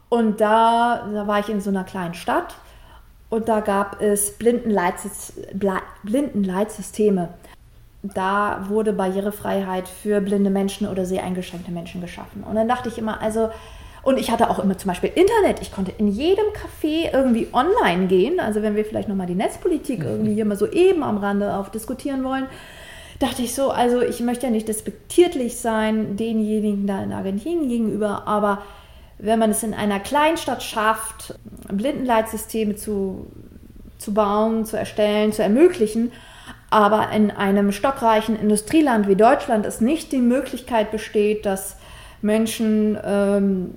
[0.10, 2.56] Und da, da war ich in so einer kleinen Stadt
[3.30, 7.30] und da gab es Blindenleitsysteme.
[8.04, 12.44] Da wurde Barrierefreiheit für blinde Menschen oder seheingeschränkte Menschen geschaffen.
[12.44, 13.50] Und dann dachte ich immer, also,
[14.04, 15.62] und ich hatte auch immer zum Beispiel Internet.
[15.62, 18.40] Ich konnte in jedem Café irgendwie online gehen.
[18.40, 21.70] Also wenn wir vielleicht nochmal die Netzpolitik irgendwie hier mal so eben am Rande auf
[21.70, 22.46] diskutieren wollen,
[23.20, 28.26] dachte ich so, also ich möchte ja nicht despektierlich sein denjenigen da in Argentinien gegenüber,
[28.28, 28.62] aber
[29.20, 31.36] wenn man es in einer Kleinstadt schafft,
[31.72, 33.28] Blindenleitsysteme zu,
[33.98, 36.12] zu bauen, zu erstellen, zu ermöglichen,
[36.70, 41.78] aber in einem stockreichen Industrieland wie Deutschland es nicht die Möglichkeit besteht, dass
[42.22, 43.76] Menschen ähm,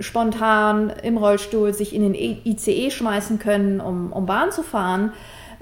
[0.00, 5.12] spontan im Rollstuhl sich in den ICE schmeißen können, um, um Bahn zu fahren,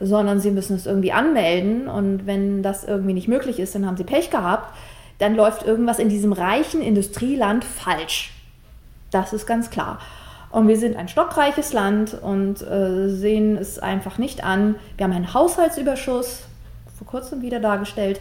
[0.01, 3.97] sondern sie müssen es irgendwie anmelden und wenn das irgendwie nicht möglich ist, dann haben
[3.97, 4.75] sie Pech gehabt,
[5.19, 8.33] dann läuft irgendwas in diesem reichen Industrieland falsch.
[9.13, 10.01] Das ist ganz klar.
[10.51, 14.75] Und wir sind ein stockreiches Land und äh, sehen es einfach nicht an.
[14.97, 16.43] Wir haben einen Haushaltsüberschuss,
[16.99, 18.21] vor kurzem wieder dargestellt.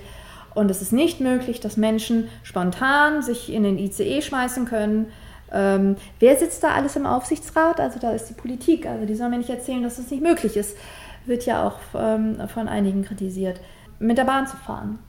[0.54, 5.12] Und es ist nicht möglich, dass Menschen spontan sich in den ICE schmeißen können.
[5.52, 7.80] Ähm, wer sitzt da alles im Aufsichtsrat?
[7.80, 8.86] Also da ist die Politik.
[8.86, 10.78] Also die sollen mir nicht erzählen, dass das nicht möglich ist.
[11.26, 13.60] Wird ja auch ähm, von einigen kritisiert.
[14.00, 15.00] Mit der Bahn zu fahren.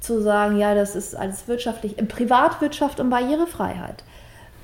[0.00, 4.04] Zu sagen, ja, das ist alles wirtschaftlich, Privatwirtschaft und Barrierefreiheit.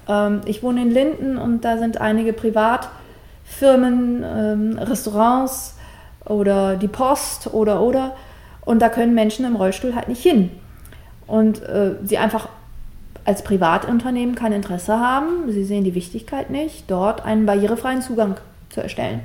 [0.09, 5.76] Ähm, ich wohne in Linden und da sind einige Privatfirmen, ähm, Restaurants
[6.24, 8.14] oder die Post oder oder.
[8.64, 10.50] Und da können Menschen im Rollstuhl halt nicht hin.
[11.26, 12.48] Und äh, sie einfach
[13.24, 18.36] als Privatunternehmen kein Interesse haben, sie sehen die Wichtigkeit nicht, dort einen barrierefreien Zugang
[18.70, 19.20] zu erstellen.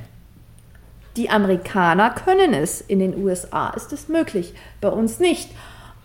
[1.15, 5.49] Die Amerikaner können es, in den USA ist es möglich, bei uns nicht.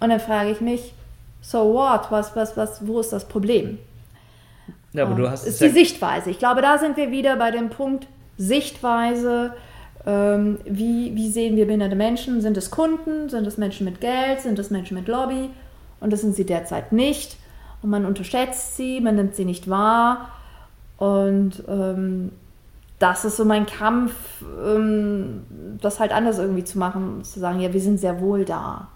[0.00, 0.94] Und dann frage ich mich,
[1.42, 3.78] so what, was, was, was, wo ist das Problem?
[4.92, 6.30] Ja, aber du hast ist die ja Sichtweise.
[6.30, 9.54] Ich glaube, da sind wir wieder bei dem Punkt Sichtweise.
[10.04, 12.40] Ähm, wie, wie sehen wir behinderte Menschen?
[12.40, 13.28] Sind es Kunden?
[13.28, 14.40] Sind es Menschen mit Geld?
[14.40, 15.50] Sind es Menschen mit Lobby?
[16.00, 17.36] Und das sind sie derzeit nicht.
[17.82, 20.28] Und man unterschätzt sie, man nimmt sie nicht wahr.
[20.98, 22.32] Und ähm,
[22.98, 24.12] das ist so mein Kampf,
[24.64, 25.42] ähm,
[25.80, 28.88] das halt anders irgendwie zu machen, zu sagen, ja, wir sind sehr wohl da.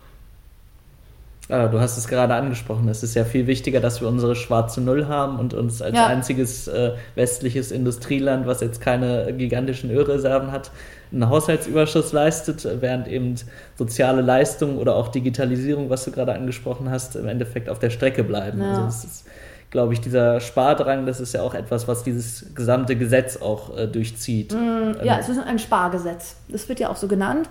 [1.49, 2.89] Ah, du hast es gerade angesprochen.
[2.89, 6.07] Es ist ja viel wichtiger, dass wir unsere schwarze Null haben und uns als ja.
[6.07, 10.73] einziges äh, westliches Industrieland, was jetzt keine gigantischen Ölreserven hat,
[11.13, 13.37] einen Haushaltsüberschuss leistet, während eben
[13.77, 18.25] soziale Leistungen oder auch Digitalisierung, was du gerade angesprochen hast, im Endeffekt auf der Strecke
[18.25, 18.61] bleiben.
[18.61, 18.71] Ja.
[18.71, 19.25] Also das ist,
[19.71, 23.87] glaube ich, dieser Spardrang, das ist ja auch etwas, was dieses gesamte Gesetz auch äh,
[23.87, 24.53] durchzieht.
[24.53, 26.37] Mm, ja, also es ist ein Spargesetz.
[26.49, 27.49] Das wird ja auch so genannt.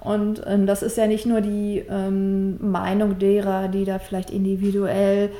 [0.00, 5.30] Und ähm, das ist ja nicht nur die ähm, Meinung derer, die da vielleicht individuell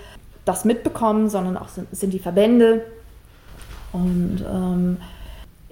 [0.45, 2.83] das mitbekommen, sondern auch sind, sind die Verbände.
[3.93, 4.97] Und ähm,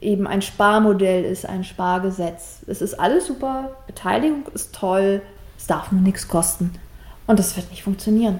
[0.00, 2.60] eben ein Sparmodell ist ein Spargesetz.
[2.66, 5.22] Es ist alles super, Beteiligung ist toll,
[5.58, 6.72] es darf nur nichts kosten.
[7.26, 8.38] Und das wird nicht funktionieren.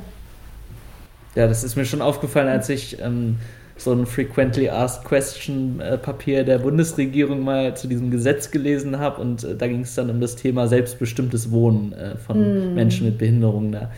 [1.35, 3.39] Ja, das ist mir schon aufgefallen, als ich ähm,
[3.77, 9.21] so ein Frequently Asked Question äh, Papier der Bundesregierung mal zu diesem Gesetz gelesen habe
[9.21, 12.75] und äh, da ging es dann um das Thema selbstbestimmtes Wohnen äh, von mm.
[12.75, 13.73] Menschen mit Behinderungen.
[13.73, 13.91] Da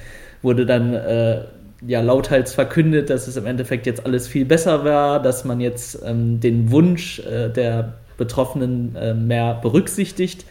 [0.43, 1.45] wurde dann äh,
[1.87, 6.01] ja lauthals verkündet, dass es im Endeffekt jetzt alles viel besser war, dass man jetzt
[6.05, 10.45] ähm, den Wunsch äh, der Betroffenen äh, mehr berücksichtigt.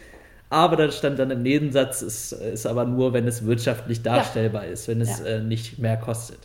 [0.50, 4.70] Aber da stand dann im Nebensatz, es ist aber nur, wenn es wirtschaftlich darstellbar ja.
[4.70, 5.40] ist, wenn es ja.
[5.40, 6.38] nicht mehr kostet.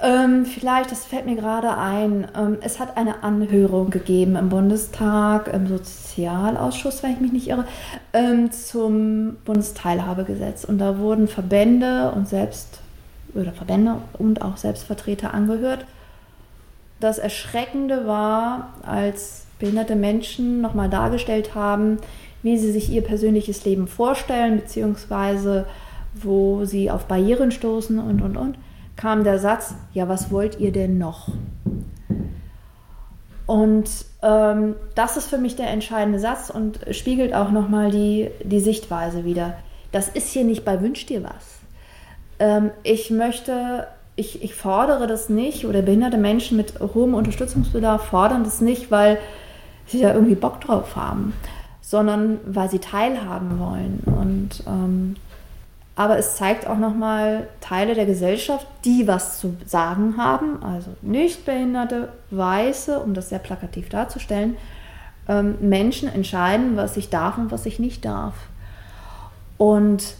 [0.00, 5.48] Ähm, vielleicht, das fällt mir gerade ein, ähm, es hat eine Anhörung gegeben im Bundestag,
[5.48, 7.64] im Sozialausschuss, wenn ich mich nicht irre,
[8.12, 10.62] ähm, zum Bundesteilhabegesetz.
[10.64, 12.80] Und da wurden Verbände und selbst
[13.34, 15.84] oder Verbände und auch Selbstvertreter angehört.
[17.00, 21.98] Das Erschreckende war, als behinderte Menschen nochmal dargestellt haben,
[22.42, 25.66] wie sie sich ihr persönliches Leben vorstellen, beziehungsweise
[26.14, 28.58] wo sie auf Barrieren stoßen und, und, und,
[28.98, 31.28] kam der Satz, ja, was wollt ihr denn noch?
[33.46, 33.88] Und
[34.22, 39.24] ähm, das ist für mich der entscheidende Satz und spiegelt auch nochmal die, die Sichtweise
[39.24, 39.54] wieder.
[39.92, 41.60] Das ist hier nicht bei Wünsch dir was.
[42.40, 43.86] Ähm, ich möchte,
[44.16, 49.18] ich, ich fordere das nicht oder behinderte Menschen mit hohem Unterstützungsbedarf fordern das nicht, weil
[49.86, 51.32] sie da irgendwie Bock drauf haben,
[51.80, 54.02] sondern weil sie teilhaben wollen.
[54.04, 55.16] Und ähm,
[55.98, 62.10] aber es zeigt auch nochmal Teile der Gesellschaft, die was zu sagen haben, also Nichtbehinderte,
[62.30, 64.56] Weiße, um das sehr plakativ darzustellen,
[65.28, 68.34] ähm, Menschen entscheiden, was ich darf und was ich nicht darf.
[69.56, 70.14] Und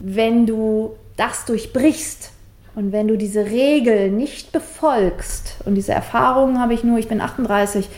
[0.00, 2.30] wenn du das durchbrichst
[2.74, 7.22] und wenn du diese Regel nicht befolgst, und diese Erfahrungen habe ich nur, ich bin
[7.22, 7.88] 38,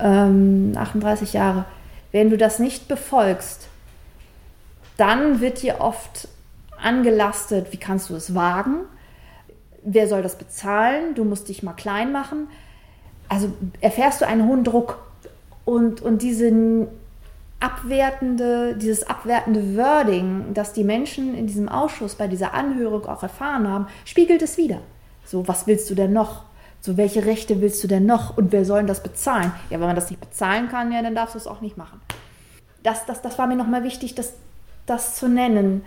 [0.00, 1.64] ähm, 38 Jahre,
[2.12, 3.68] wenn du das nicht befolgst,
[4.98, 6.28] dann wird dir oft
[6.82, 8.80] angelastet, wie kannst du es wagen?
[9.82, 11.14] Wer soll das bezahlen?
[11.14, 12.48] Du musst dich mal klein machen.
[13.28, 14.98] Also erfährst du einen hohen Druck
[15.64, 16.88] und, und diese
[17.60, 23.68] abwertende, dieses abwertende Wording, das die Menschen in diesem Ausschuss bei dieser Anhörung auch erfahren
[23.68, 24.78] haben, spiegelt es wieder.
[25.24, 26.44] So, was willst du denn noch?
[26.80, 28.36] So, welche Rechte willst du denn noch?
[28.36, 29.52] Und wer soll das bezahlen?
[29.68, 32.00] Ja, wenn man das nicht bezahlen kann, ja, dann darfst du es auch nicht machen.
[32.82, 34.34] Das, das, das war mir nochmal wichtig, das,
[34.86, 35.84] das zu nennen.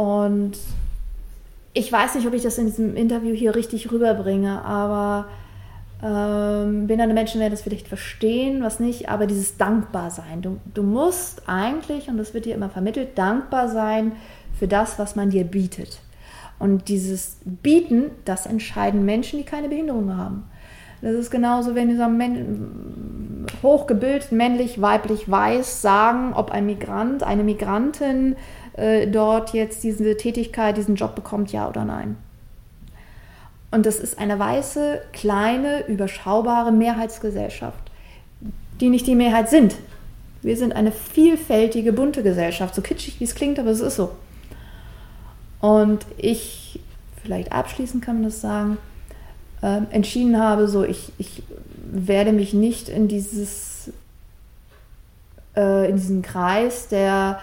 [0.00, 0.52] Und
[1.74, 5.26] ich weiß nicht, ob ich das in diesem Interview hier richtig rüberbringe, aber
[6.02, 10.40] ähm, behinderte Menschen werden das vielleicht verstehen, was nicht, aber dieses Dankbarsein.
[10.40, 14.12] Du, du musst eigentlich, und das wird dir immer vermittelt, dankbar sein
[14.58, 16.00] für das, was man dir bietet.
[16.58, 20.44] Und dieses Bieten, das entscheiden Menschen, die keine Behinderung haben.
[21.02, 28.36] Das ist genauso, wenn sagen, hochgebildet, männlich, weiblich, weiß sagen, ob ein Migrant, eine Migrantin
[28.80, 32.16] äh, dort jetzt diese Tätigkeit, diesen Job bekommt, ja oder nein.
[33.70, 37.90] Und das ist eine weiße, kleine, überschaubare Mehrheitsgesellschaft,
[38.80, 39.76] die nicht die Mehrheit sind.
[40.42, 44.10] Wir sind eine vielfältige, bunte Gesellschaft, so kitschig wie es klingt, aber es ist so.
[45.60, 46.80] Und ich,
[47.22, 48.78] vielleicht abschließend kann man das sagen,
[49.62, 51.42] äh, entschieden habe, so ich, ich
[51.92, 53.92] werde mich nicht in dieses
[55.54, 57.40] äh, in diesen Kreis der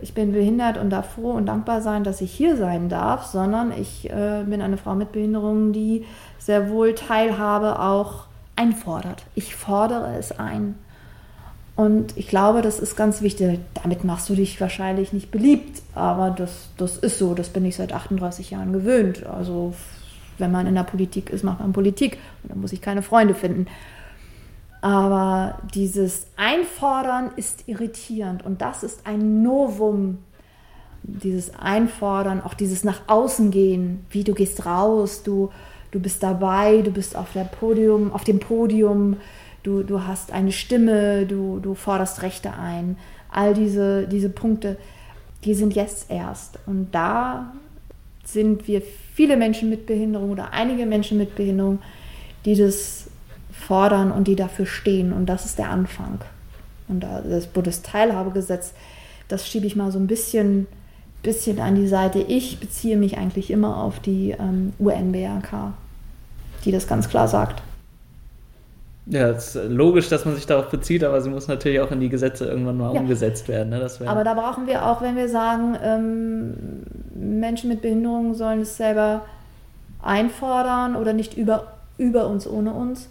[0.00, 3.72] ich bin behindert und darf froh und dankbar sein, dass ich hier sein darf, sondern
[3.72, 6.04] ich äh, bin eine Frau mit Behinderung, die
[6.38, 8.26] sehr wohl Teilhabe auch
[8.56, 9.24] einfordert.
[9.34, 10.74] Ich fordere es ein.
[11.74, 13.60] Und ich glaube, das ist ganz wichtig.
[13.82, 17.34] Damit machst du dich wahrscheinlich nicht beliebt, aber das, das ist so.
[17.34, 19.24] Das bin ich seit 38 Jahren gewöhnt.
[19.26, 19.72] Also,
[20.38, 23.34] wenn man in der Politik ist, macht man Politik und dann muss ich keine Freunde
[23.34, 23.66] finden.
[24.82, 30.18] Aber dieses Einfordern ist irritierend und das ist ein Novum.
[31.04, 35.50] Dieses Einfordern, auch dieses nach außen gehen, wie du gehst raus, du,
[35.92, 39.18] du bist dabei, du bist auf, der Podium, auf dem Podium,
[39.62, 42.98] du, du hast eine Stimme, du, du forderst Rechte ein.
[43.30, 44.76] All diese, diese Punkte,
[45.44, 46.58] die sind jetzt erst.
[46.66, 47.52] Und da
[48.24, 48.82] sind wir
[49.14, 51.78] viele Menschen mit Behinderung oder einige Menschen mit Behinderung,
[52.44, 53.08] die das
[53.52, 55.12] fordern und die dafür stehen.
[55.12, 56.20] Und das ist der Anfang.
[56.88, 58.72] Und das Bundesteilhabegesetz,
[59.28, 60.66] das schiebe ich mal so ein bisschen,
[61.22, 62.18] bisschen an die Seite.
[62.20, 65.74] Ich beziehe mich eigentlich immer auf die ähm, UN-BRK,
[66.64, 67.62] die das ganz klar sagt.
[69.06, 71.98] Ja, es ist logisch, dass man sich darauf bezieht, aber sie muss natürlich auch in
[71.98, 73.00] die Gesetze irgendwann mal ja.
[73.00, 73.70] umgesetzt werden.
[73.70, 73.88] Ne?
[74.06, 76.54] aber da brauchen wir auch, wenn wir sagen, ähm,
[77.14, 79.22] Menschen mit Behinderungen sollen es selber
[80.02, 83.08] einfordern oder nicht über, über uns, ohne uns,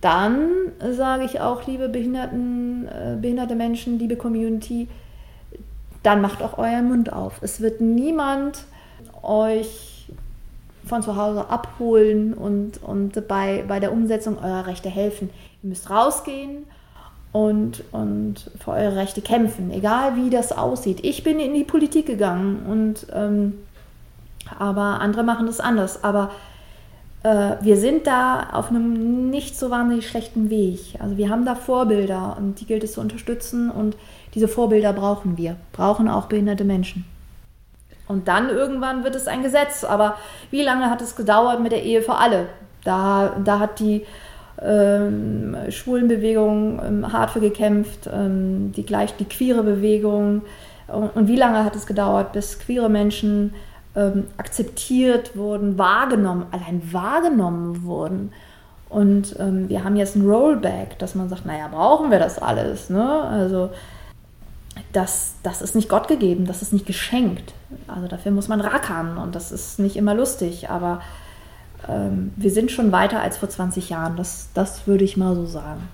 [0.00, 0.48] dann
[0.92, 4.88] sage ich auch, liebe Behinderten, äh, behinderte Menschen, liebe Community,
[6.02, 7.42] dann macht auch euren Mund auf.
[7.42, 8.64] Es wird niemand
[9.22, 10.08] euch
[10.84, 15.30] von zu Hause abholen und, und bei, bei der Umsetzung eurer Rechte helfen.
[15.62, 16.64] Ihr müsst rausgehen
[17.32, 21.00] und, und für eure Rechte kämpfen, egal wie das aussieht.
[21.02, 23.54] Ich bin in die Politik gegangen und ähm,
[24.58, 26.04] aber andere machen das anders.
[26.04, 26.30] Aber
[27.22, 30.94] wir sind da auf einem nicht so wahnsinnig schlechten Weg.
[31.00, 33.96] Also wir haben da Vorbilder und die gilt es zu unterstützen und
[34.34, 37.04] diese Vorbilder brauchen wir, brauchen auch behinderte Menschen.
[38.08, 39.84] Und dann irgendwann wird es ein Gesetz.
[39.84, 40.16] Aber
[40.50, 42.46] wie lange hat es gedauert mit der Ehe für alle?
[42.82, 44.06] Da, da hat die
[44.60, 50.42] ähm, Schwulenbewegung ähm, hart für gekämpft, ähm, die gleich die queere Bewegung.
[50.88, 53.54] Und, und, wie lange hat es gedauert, bis queere Menschen
[53.98, 58.32] ähm, akzeptiert wurden, wahrgenommen, allein wahrgenommen wurden.
[58.88, 62.88] Und ähm, wir haben jetzt ein Rollback, dass man sagt, naja, brauchen wir das alles?
[62.88, 63.22] Ne?
[63.22, 63.70] Also
[64.92, 67.52] das, das ist nicht Gott gegeben, das ist nicht geschenkt.
[67.88, 71.02] Also dafür muss man rackern und das ist nicht immer lustig, aber
[71.88, 75.44] ähm, wir sind schon weiter als vor 20 Jahren, das, das würde ich mal so
[75.44, 75.88] sagen.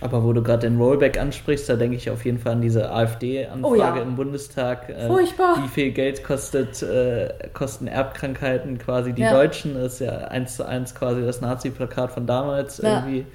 [0.00, 2.90] Aber wo du gerade den Rollback ansprichst, da denke ich auf jeden Fall an diese
[2.90, 3.96] AfD-Anfrage oh ja.
[3.96, 4.88] im Bundestag.
[4.88, 5.62] Äh, Furchtbar.
[5.62, 9.32] Wie viel Geld kostet, äh, kosten Erbkrankheiten quasi die ja.
[9.32, 9.74] Deutschen?
[9.74, 13.00] Das ist ja eins zu eins quasi das Nazi-Plakat von damals ja.
[13.00, 13.26] irgendwie.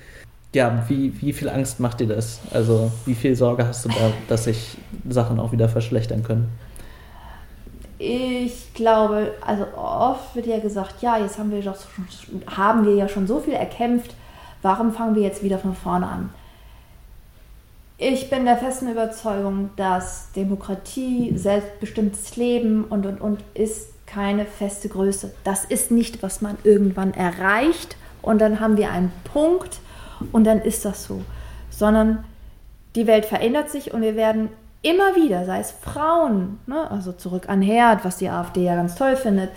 [0.53, 2.39] Ja, wie, wie viel Angst macht dir das?
[2.51, 4.77] Also, wie viel Sorge hast du da, dass sich
[5.09, 6.47] Sachen auch wieder verschlechtern können?
[7.97, 11.75] Ich glaube, also oft wird ja gesagt, ja, jetzt haben wir, doch,
[12.55, 14.15] haben wir ja schon so viel erkämpft,
[14.61, 16.29] warum fangen wir jetzt wieder von vorne an?
[17.97, 24.89] Ich bin der festen Überzeugung, dass Demokratie, selbstbestimmtes Leben und, und, und ist keine feste
[24.89, 25.33] Größe.
[25.45, 29.79] Das ist nicht, was man irgendwann erreicht und dann haben wir einen Punkt
[30.33, 31.21] und dann ist das so.
[31.69, 32.25] Sondern
[32.95, 34.49] die Welt verändert sich und wir werden
[34.81, 38.95] immer wieder, sei es Frauen, ne, also zurück an Herd, was die AfD ja ganz
[38.95, 39.51] toll findet,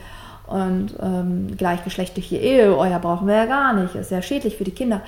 [0.47, 4.65] und ähm, gleichgeschlechtliche Ehe, oh ja, brauchen wir ja gar nicht, ist sehr schädlich für
[4.65, 5.03] die Kinder.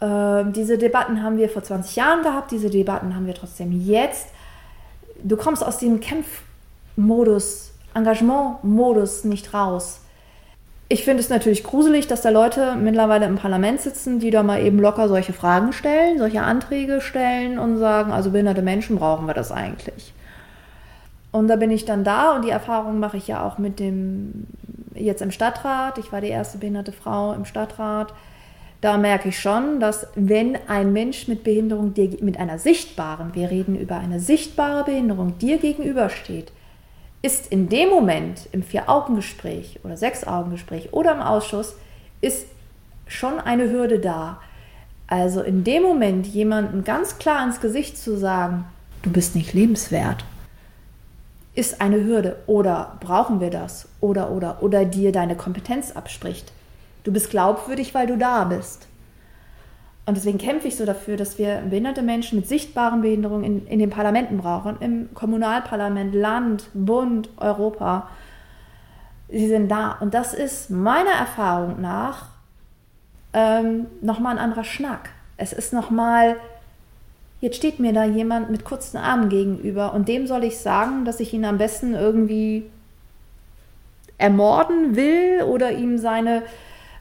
[0.00, 4.28] Ähm, diese Debatten haben wir vor 20 Jahren gehabt, diese Debatten haben wir trotzdem jetzt.
[5.22, 10.00] Du kommst aus dem Kämpfmodus, Engagementmodus nicht raus.
[10.90, 14.62] Ich finde es natürlich gruselig, dass da Leute mittlerweile im Parlament sitzen, die da mal
[14.62, 19.34] eben locker solche Fragen stellen, solche Anträge stellen und sagen, also behinderte Menschen brauchen wir
[19.34, 20.14] das eigentlich.
[21.30, 24.46] Und da bin ich dann da und die Erfahrung mache ich ja auch mit dem,
[24.94, 25.98] jetzt im Stadtrat.
[25.98, 28.14] Ich war die erste behinderte Frau im Stadtrat
[28.80, 33.50] da merke ich schon, dass wenn ein Mensch mit Behinderung dir, mit einer sichtbaren, wir
[33.50, 36.52] reden über eine sichtbare Behinderung, dir gegenübersteht,
[37.22, 41.74] ist in dem Moment im Vier-Augen-Gespräch oder Sechs-Augen-Gespräch oder im Ausschuss,
[42.20, 42.46] ist
[43.08, 44.40] schon eine Hürde da.
[45.08, 48.66] Also in dem Moment jemanden ganz klar ins Gesicht zu sagen,
[49.02, 50.24] du bist nicht lebenswert,
[51.54, 52.36] ist eine Hürde.
[52.46, 53.88] Oder brauchen wir das?
[54.00, 56.52] Oder, oder, oder dir deine Kompetenz abspricht.
[57.04, 58.86] Du bist glaubwürdig, weil du da bist.
[60.06, 63.78] Und deswegen kämpfe ich so dafür, dass wir behinderte Menschen mit sichtbaren Behinderungen in, in
[63.78, 68.08] den Parlamenten brauchen, im Kommunalparlament, Land, Bund, Europa.
[69.28, 69.98] Sie sind da.
[70.00, 72.28] Und das ist meiner Erfahrung nach
[73.34, 75.10] ähm, nochmal ein anderer Schnack.
[75.36, 76.36] Es ist nochmal,
[77.42, 81.20] jetzt steht mir da jemand mit kurzen Armen gegenüber und dem soll ich sagen, dass
[81.20, 82.64] ich ihn am besten irgendwie
[84.16, 86.42] ermorden will oder ihm seine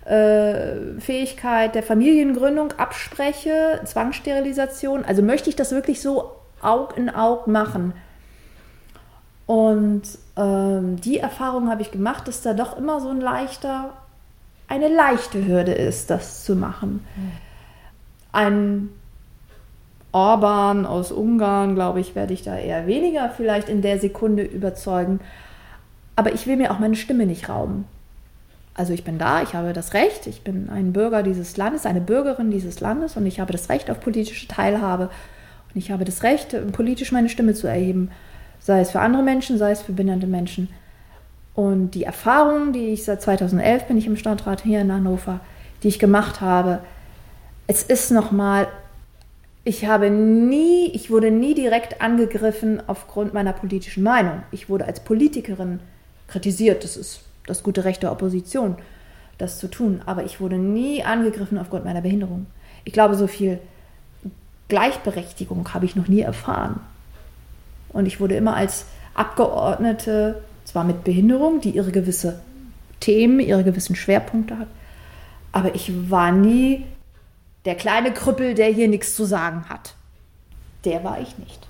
[0.08, 5.04] äh, Fähigkeit der Familiengründung abspreche, Zwangssterilisation.
[5.04, 6.32] Also möchte ich das wirklich so
[6.62, 7.94] Aug in Aug machen.
[9.46, 10.04] Und
[10.36, 13.94] ähm, die Erfahrung habe ich gemacht, dass da doch immer so ein leichter,
[14.68, 17.06] eine leichte Hürde ist, das zu machen.
[18.32, 18.90] Ein
[20.12, 25.20] Orban aus Ungarn, glaube ich, werde ich da eher weniger vielleicht in der Sekunde überzeugen.
[26.16, 27.86] Aber ich will mir auch meine Stimme nicht rauben.
[28.78, 32.00] Also ich bin da, ich habe das Recht, ich bin ein Bürger dieses Landes, eine
[32.00, 35.10] Bürgerin dieses Landes und ich habe das Recht auf politische Teilhabe
[35.74, 38.12] und ich habe das Recht, politisch meine Stimme zu erheben,
[38.60, 40.70] sei es für andere Menschen, sei es für behinderte Menschen.
[41.56, 45.40] Und die Erfahrungen, die ich seit 2011 bin ich im Stadtrat hier in Hannover,
[45.82, 46.80] die ich gemacht habe,
[47.66, 48.68] es ist nochmal,
[49.64, 54.44] ich habe nie, ich wurde nie direkt angegriffen aufgrund meiner politischen Meinung.
[54.52, 55.80] Ich wurde als Politikerin
[56.28, 58.76] kritisiert, das ist das gute Recht der Opposition,
[59.40, 60.02] das zu tun.
[60.06, 62.46] Aber ich wurde nie angegriffen aufgrund meiner Behinderung.
[62.84, 63.60] Ich glaube, so viel
[64.68, 66.80] Gleichberechtigung habe ich noch nie erfahren.
[67.90, 68.86] Und ich wurde immer als
[69.16, 72.40] Abgeordnete, zwar mit Behinderung, die ihre gewisse
[73.00, 74.68] Themen, ihre gewissen Schwerpunkte hat,
[75.52, 76.86] aber ich war nie
[77.66, 79.96] der kleine Krüppel, der hier nichts zu sagen hat.
[80.86, 81.68] Der war ich nicht.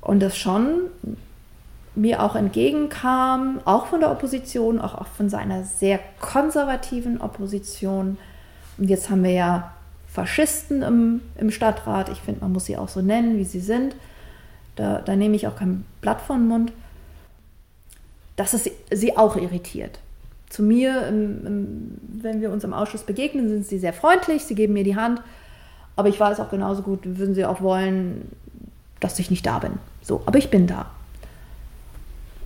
[0.00, 0.90] Und das schon
[2.00, 8.16] mir auch entgegenkam, auch von der Opposition, auch, von seiner sehr konservativen Opposition.
[8.78, 9.72] Und jetzt haben wir ja
[10.08, 12.08] Faschisten im, im Stadtrat.
[12.08, 13.94] Ich finde, man muss sie auch so nennen, wie sie sind.
[14.76, 16.72] Da, da nehme ich auch kein Blatt von den Mund.
[18.36, 19.98] Dass es sie auch irritiert.
[20.48, 24.54] Zu mir, im, im, wenn wir uns im Ausschuss begegnen, sind sie sehr freundlich, sie
[24.54, 25.20] geben mir die Hand.
[25.96, 28.32] Aber ich weiß auch genauso gut, würden sie auch wollen,
[29.00, 29.72] dass ich nicht da bin.
[30.00, 30.86] So, aber ich bin da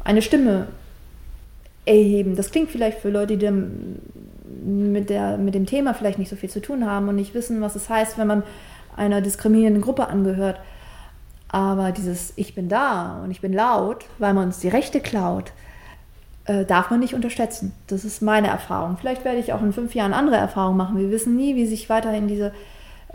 [0.05, 0.68] eine Stimme
[1.86, 2.36] erheben.
[2.36, 3.50] Das klingt vielleicht für Leute, die
[4.64, 7.61] mit, der, mit dem Thema vielleicht nicht so viel zu tun haben und nicht wissen,
[7.61, 8.42] was es heißt, wenn man
[8.96, 10.59] einer diskriminierenden Gruppe angehört.
[11.48, 15.52] Aber dieses Ich bin da und ich bin laut, weil man uns die Rechte klaut,
[16.46, 17.72] äh, darf man nicht unterschätzen.
[17.86, 18.96] Das ist meine Erfahrung.
[18.98, 20.98] Vielleicht werde ich auch in fünf Jahren andere Erfahrungen machen.
[20.98, 22.52] Wir wissen nie, wie sich weiterhin diese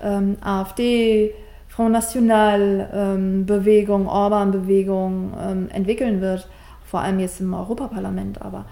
[0.01, 1.33] ähm, AfD
[1.67, 6.47] Front National-Bewegung, ähm, Orban-Bewegung ähm, entwickeln wird,
[6.89, 8.41] vor allem jetzt im Europaparlament.
[8.41, 8.65] Aber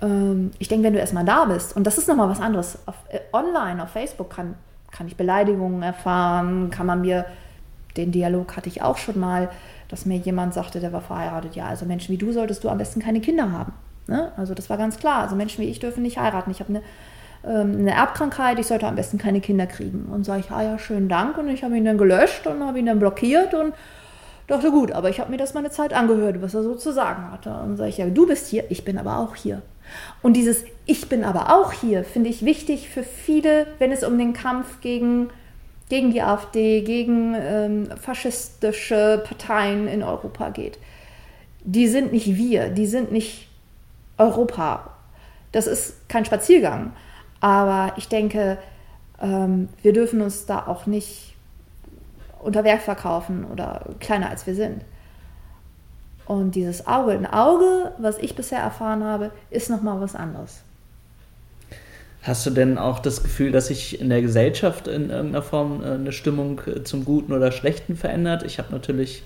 [0.00, 2.94] ähm, ich denke, wenn du erstmal da bist, und das ist nochmal was anderes, auf,
[3.08, 4.54] äh, online, auf Facebook kann,
[4.90, 7.24] kann ich Beleidigungen erfahren, kann man mir,
[7.96, 9.50] den Dialog hatte ich auch schon mal,
[9.88, 12.78] dass mir jemand sagte, der war verheiratet, ja, also Menschen wie du solltest du am
[12.78, 13.72] besten keine Kinder haben.
[14.06, 14.32] Ne?
[14.36, 15.22] Also das war ganz klar.
[15.22, 16.50] Also Menschen wie ich dürfen nicht heiraten.
[16.50, 16.82] Ich habe eine,
[17.44, 20.06] ähm, eine Erbkrankheit, ich sollte am besten keine Kinder kriegen.
[20.12, 21.38] Und sage ich, ah ja, schönen Dank.
[21.38, 23.74] Und ich habe ihn dann gelöscht und habe ihn dann blockiert und
[24.48, 26.92] dachte, gut, aber ich habe mir das mal eine Zeit angehört, was er so zu
[26.92, 27.50] sagen hatte.
[27.50, 29.62] Und sage ich, ja, du bist hier, ich bin aber auch hier.
[30.22, 34.18] Und dieses Ich bin aber auch hier finde ich wichtig für viele, wenn es um
[34.18, 35.30] den Kampf gegen
[35.88, 40.78] gegen die AfD, gegen ähm, faschistische Parteien in Europa geht.
[41.64, 43.48] Die sind nicht wir, die sind nicht
[44.18, 44.90] Europa.
[45.52, 46.92] Das ist kein Spaziergang.
[47.40, 48.58] Aber ich denke,
[49.20, 51.34] ähm, wir dürfen uns da auch nicht
[52.40, 54.84] unter Wert verkaufen oder kleiner als wir sind.
[56.26, 60.60] Und dieses Auge in Auge, was ich bisher erfahren habe, ist nochmal was anderes.
[62.22, 65.92] Hast du denn auch das Gefühl, dass sich in der Gesellschaft in irgendeiner Form äh,
[65.92, 68.42] eine Stimmung äh, zum Guten oder Schlechten verändert?
[68.42, 69.22] Ich habe natürlich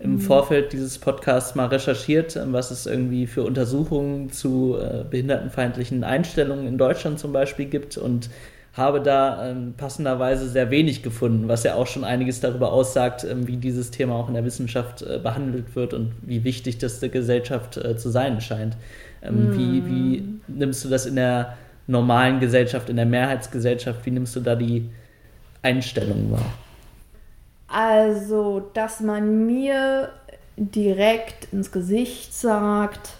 [0.00, 0.20] im mhm.
[0.20, 6.66] Vorfeld dieses Podcasts mal recherchiert, ähm, was es irgendwie für Untersuchungen zu äh, behindertenfeindlichen Einstellungen
[6.66, 8.30] in Deutschland zum Beispiel gibt und
[8.74, 13.46] habe da ähm, passenderweise sehr wenig gefunden, was ja auch schon einiges darüber aussagt, ähm,
[13.48, 17.08] wie dieses Thema auch in der Wissenschaft äh, behandelt wird und wie wichtig das der
[17.08, 18.76] Gesellschaft äh, zu sein scheint.
[19.22, 19.58] Ähm, mhm.
[19.58, 21.56] wie, wie nimmst du das in der
[21.86, 24.88] normalen Gesellschaft, in der Mehrheitsgesellschaft, wie nimmst du da die
[25.62, 26.52] Einstellung wahr?
[27.66, 30.10] Also, dass man mir
[30.56, 33.10] direkt ins Gesicht sagt,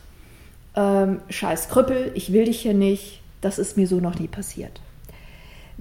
[0.76, 4.80] ähm, scheiß Krüppel, ich will dich hier nicht, das ist mir so noch nie passiert.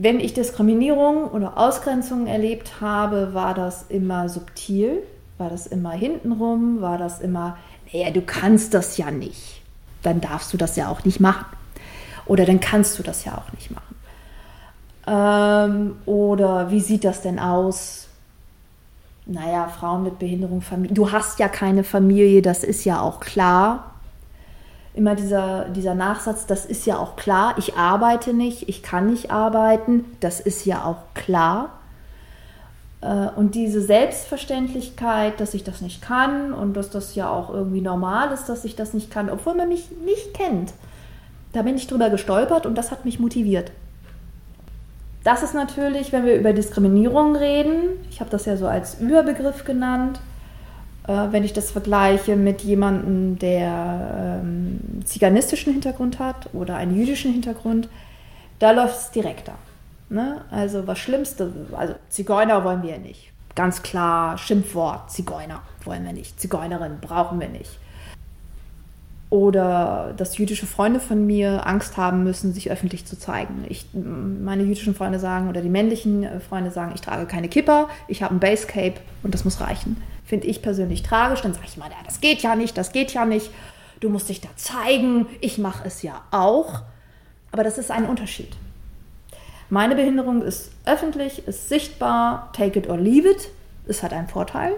[0.02, 5.04] Wenn ich Diskriminierung oder Ausgrenzung erlebt habe, war das immer subtil,
[5.38, 7.58] war das immer hintenrum, war das immer,
[7.92, 9.62] naja, du kannst das ja nicht.
[10.02, 11.46] Dann darfst du das ja auch nicht machen.
[12.26, 13.96] Oder dann kannst du das ja auch nicht machen.
[15.06, 18.08] Ähm, oder wie sieht das denn aus?
[19.26, 20.96] Naja, Frauen mit Behinderung, Familie.
[20.96, 23.96] Du hast ja keine Familie, das ist ja auch klar.
[25.00, 27.56] Immer dieser, dieser Nachsatz, das ist ja auch klar.
[27.58, 31.70] Ich arbeite nicht, ich kann nicht arbeiten, das ist ja auch klar.
[33.00, 37.80] Äh, und diese Selbstverständlichkeit, dass ich das nicht kann und dass das ja auch irgendwie
[37.80, 40.74] normal ist, dass ich das nicht kann, obwohl man mich nicht kennt.
[41.54, 43.72] Da bin ich drüber gestolpert und das hat mich motiviert.
[45.24, 49.64] Das ist natürlich, wenn wir über Diskriminierung reden, ich habe das ja so als Überbegriff
[49.64, 50.20] genannt,
[51.10, 57.90] wenn ich das vergleiche mit jemandem, der ähm, ziganistischen Hintergrund hat oder einen jüdischen Hintergrund,
[58.60, 59.56] da läuft es direkter.
[60.10, 60.42] Ne?
[60.52, 63.32] Also was Schlimmste, also Zigeuner wollen wir nicht.
[63.56, 66.40] Ganz klar, Schimpfwort, Zigeuner wollen wir nicht.
[66.40, 67.80] Zigeunerin brauchen wir nicht
[69.30, 73.64] oder dass jüdische Freunde von mir Angst haben müssen, sich öffentlich zu zeigen.
[73.70, 77.90] Ich, meine jüdischen Freunde sagen oder die männlichen äh, Freunde sagen, ich trage keine Kippa,
[78.08, 79.98] ich habe ein Basecape und das muss reichen.
[80.30, 81.42] Finde ich persönlich tragisch.
[81.42, 83.50] Dann sage ich mal, ja, das geht ja nicht, das geht ja nicht.
[84.00, 85.26] Du musst dich da zeigen.
[85.42, 86.84] Ich mache es ja auch.
[87.52, 88.56] Aber das ist ein Unterschied.
[89.72, 93.50] Meine Behinderung ist öffentlich, ist sichtbar, take it or leave it.
[93.88, 94.74] Es hat einen Vorteil.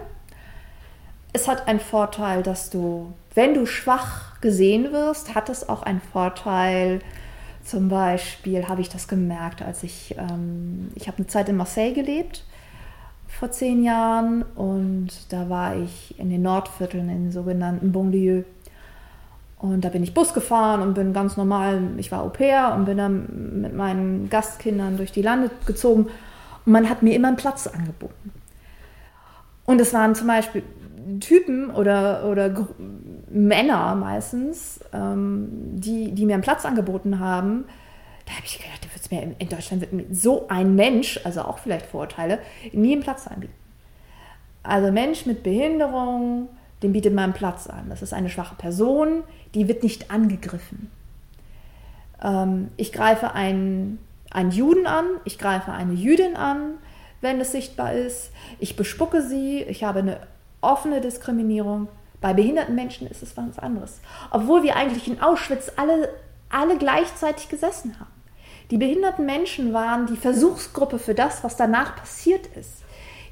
[1.34, 6.00] Es hat einen Vorteil, dass du, wenn du schwach gesehen wirst, hat es auch einen
[6.00, 7.00] Vorteil.
[7.62, 11.92] Zum Beispiel habe ich das gemerkt, als ich, ähm, ich habe eine Zeit in Marseille
[11.92, 12.42] gelebt,
[13.38, 18.42] vor zehn Jahren, und da war ich in den Nordvierteln, in den sogenannten Bonlieu.
[19.58, 22.84] Und da bin ich Bus gefahren und bin ganz normal, ich war Au pair und
[22.84, 26.08] bin dann mit meinen Gastkindern durch die Lande gezogen.
[26.66, 28.32] Und man hat mir immer einen Platz angeboten.
[29.64, 30.62] Und es waren zum Beispiel
[31.20, 32.66] Typen oder, oder
[33.30, 37.64] Männer meistens, ähm, die, die mir einen Platz angeboten haben,
[38.32, 38.82] da habe ich gedacht,
[39.12, 42.40] mir in, in, Deutschland wird mir so ein Mensch, also auch vielleicht Vorurteile,
[42.72, 43.52] nie einen Platz anbieten.
[44.64, 46.48] Also Mensch mit Behinderung,
[46.82, 47.88] dem bietet man einen Platz an.
[47.88, 49.22] Das ist eine schwache Person,
[49.54, 50.90] die wird nicht angegriffen.
[52.22, 53.98] Ähm, ich greife einen,
[54.30, 56.74] einen Juden an, ich greife eine Jüdin an,
[57.20, 58.32] wenn es sichtbar ist.
[58.58, 60.20] Ich bespucke sie, ich habe eine
[60.60, 61.88] offene Diskriminierung.
[62.20, 64.00] Bei behinderten Menschen ist es was anderes.
[64.30, 66.08] Obwohl wir eigentlich in Auschwitz alle,
[66.48, 68.11] alle gleichzeitig gesessen haben.
[68.72, 72.78] Die behinderten Menschen waren die Versuchsgruppe für das, was danach passiert ist.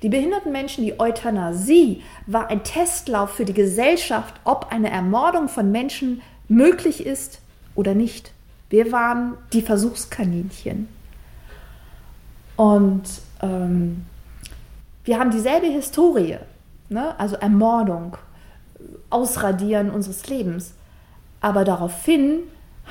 [0.02, 5.72] Die behinderten Menschen, die Euthanasie war ein Testlauf für die Gesellschaft, ob eine Ermordung von
[5.72, 7.40] Menschen möglich ist
[7.74, 8.32] oder nicht.
[8.68, 10.88] Wir waren die Versuchskaninchen.
[12.56, 13.04] Und
[13.40, 14.04] ähm,
[15.04, 16.36] wir haben dieselbe Historie,
[16.90, 17.18] ne?
[17.18, 18.18] also Ermordung,
[19.08, 20.74] Ausradieren unseres Lebens.
[21.40, 22.40] Aber daraufhin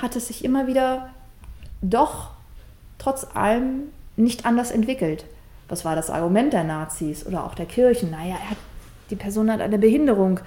[0.01, 1.11] hat es sich immer wieder
[1.83, 2.38] doch
[2.99, 5.25] trotz allem nicht anders entwickelt.
[5.67, 8.11] Was war das Argument der Nazis oder auch der Kirchen?
[8.11, 8.57] Naja, hat,
[9.09, 10.39] die Person hat eine Behinderung,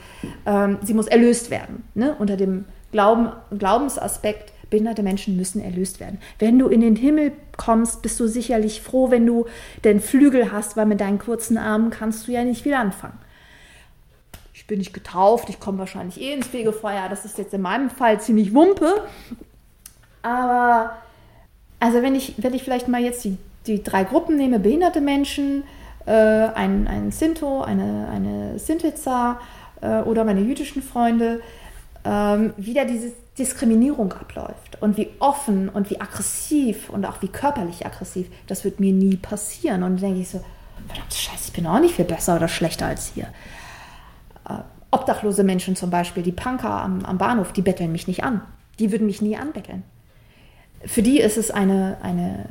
[0.47, 1.85] ähm, sie muss erlöst werden.
[1.95, 2.15] Ne?
[2.19, 6.19] Unter dem Glauben, Glaubensaspekt, behinderte Menschen müssen erlöst werden.
[6.39, 9.47] Wenn du in den Himmel kommst, bist du sicherlich froh, wenn du
[9.85, 13.19] den Flügel hast, weil mit deinen kurzen Armen kannst du ja nicht viel anfangen.
[14.55, 17.09] Ich bin nicht getauft, ich komme wahrscheinlich eh ins Fegefeuer.
[17.09, 19.03] Das ist jetzt in meinem Fall ziemlich Wumpe.
[20.23, 20.97] Aber
[21.83, 23.37] also wenn ich, wenn ich vielleicht mal jetzt die,
[23.67, 25.65] die drei Gruppen nehme, behinderte Menschen,
[26.07, 29.41] äh, ein, ein Sinto, eine, eine Sintitza
[29.81, 31.41] äh, oder meine jüdischen Freunde,
[32.05, 37.85] ähm, wieder diese Diskriminierung abläuft und wie offen und wie aggressiv und auch wie körperlich
[37.85, 39.83] aggressiv, das wird mir nie passieren.
[39.83, 40.41] Und dann denke ich so,
[40.87, 43.27] verdammte Scheiße, ich bin auch nicht viel besser oder schlechter als hier.
[44.49, 44.59] Äh,
[44.93, 48.41] obdachlose Menschen zum Beispiel, die Punker am, am Bahnhof, die betteln mich nicht an.
[48.79, 49.83] Die würden mich nie anbetteln
[50.85, 52.47] für die ist es eine, eine,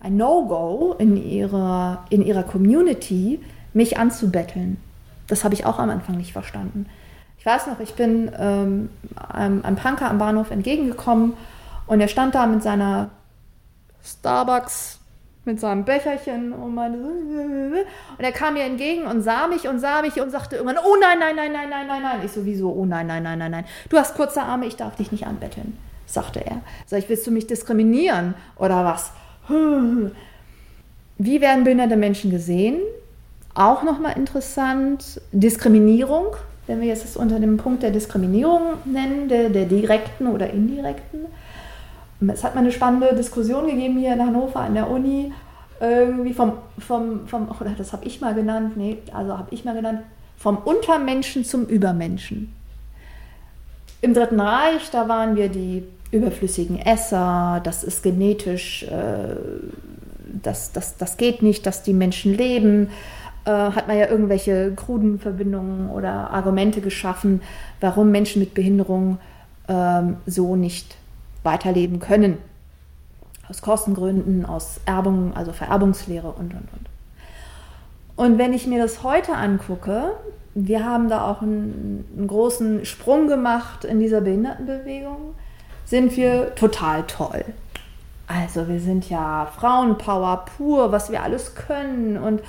[0.00, 3.40] ein No-Go in ihrer, in ihrer Community,
[3.72, 4.78] mich anzubetteln.
[5.26, 6.86] Das habe ich auch am Anfang nicht verstanden.
[7.38, 11.34] Ich weiß noch, ich bin ähm, einem, einem Punker am Bahnhof entgegengekommen
[11.86, 13.10] und er stand da mit seiner
[14.04, 14.98] Starbucks,
[15.46, 20.02] mit seinem Becherchen und meine und er kam mir entgegen und sah mich und sah
[20.02, 22.20] mich und sagte irgendwann, oh nein, nein, nein, nein, nein, nein, nein.
[22.24, 23.64] Ich sowieso, oh nein, nein, nein, nein, nein.
[23.88, 25.78] Du hast kurze Arme, ich darf dich nicht anbetteln
[26.14, 26.60] sagte er.
[26.86, 29.12] Sag ich, willst du mich diskriminieren oder was?
[31.18, 32.80] Wie werden behinderte Menschen gesehen?
[33.54, 36.26] Auch nochmal interessant, Diskriminierung,
[36.66, 41.26] wenn wir jetzt das unter dem Punkt der Diskriminierung nennen, der, der direkten oder indirekten.
[42.28, 45.32] Es hat mal eine spannende Diskussion gegeben hier in Hannover an der Uni,
[45.80, 49.74] irgendwie vom, vom, vom oder das habe ich mal genannt, nee, also habe ich mal
[49.74, 50.02] genannt,
[50.36, 52.54] vom Untermenschen zum Übermenschen.
[54.02, 59.36] Im Dritten Reich, da waren wir die überflüssigen Esser, das ist genetisch, äh,
[60.42, 62.88] das, das, das geht nicht, dass die Menschen leben.
[63.44, 67.42] Äh, hat man ja irgendwelche kruden Verbindungen oder Argumente geschaffen,
[67.80, 69.18] warum Menschen mit Behinderung
[69.68, 70.96] äh, so nicht
[71.42, 72.38] weiterleben können.
[73.48, 76.90] Aus Kostengründen, aus Erbung, also Vererbungslehre und, und, und.
[78.16, 80.12] Und wenn ich mir das heute angucke,
[80.54, 85.34] wir haben da auch einen, einen großen Sprung gemacht in dieser Behindertenbewegung
[85.90, 87.44] sind wir total toll.
[88.28, 92.42] Also wir sind ja Frauenpower pur, was wir alles können und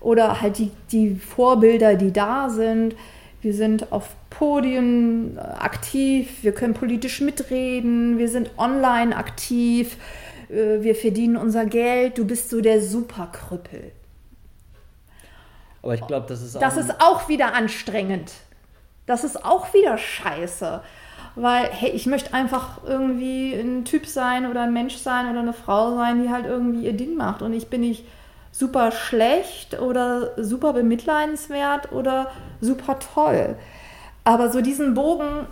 [0.00, 2.94] oder halt die, die Vorbilder, die da sind.
[3.42, 9.96] Wir sind auf Podien aktiv, wir können politisch mitreden, wir sind online aktiv,
[10.48, 13.90] äh, wir verdienen unser Geld, du bist so der Superkrüppel.
[15.82, 16.60] Aber ich glaube, das ist auch.
[16.60, 18.32] Das ist auch wieder anstrengend.
[19.06, 20.80] Das ist auch wieder scheiße
[21.36, 25.52] weil, hey, ich möchte einfach irgendwie ein Typ sein oder ein Mensch sein oder eine
[25.52, 27.42] Frau sein, die halt irgendwie ihr Ding macht.
[27.42, 28.04] Und ich bin nicht
[28.52, 32.30] super schlecht oder super bemitleidenswert oder
[32.60, 33.56] super toll.
[34.22, 35.46] Aber so diesen Bogen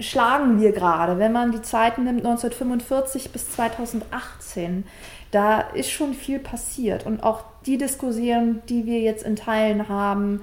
[0.00, 4.84] schlagen wir gerade, wenn man die Zeiten nimmt 1945 bis 2018.
[5.30, 10.42] Da ist schon viel passiert und auch die Diskussion, die wir jetzt in Teilen haben,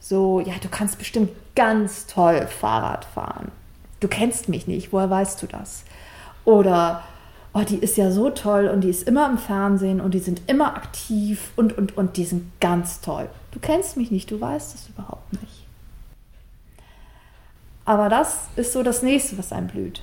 [0.00, 3.52] so, ja, du kannst bestimmt ganz toll Fahrrad fahren
[4.00, 5.84] du kennst mich nicht, woher weißt du das?
[6.44, 7.02] Oder,
[7.52, 10.42] oh, die ist ja so toll und die ist immer im Fernsehen und die sind
[10.46, 13.28] immer aktiv und, und, und die sind ganz toll.
[13.52, 15.64] Du kennst mich nicht, du weißt es überhaupt nicht.
[17.84, 20.02] Aber das ist so das nächste, was einem blüht.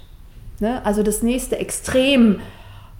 [0.59, 0.83] Ne?
[0.85, 2.39] Also das nächste Extrem,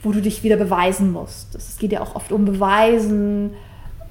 [0.01, 1.53] wo du dich wieder beweisen musst.
[1.55, 3.51] Es geht ja auch oft um Beweisen.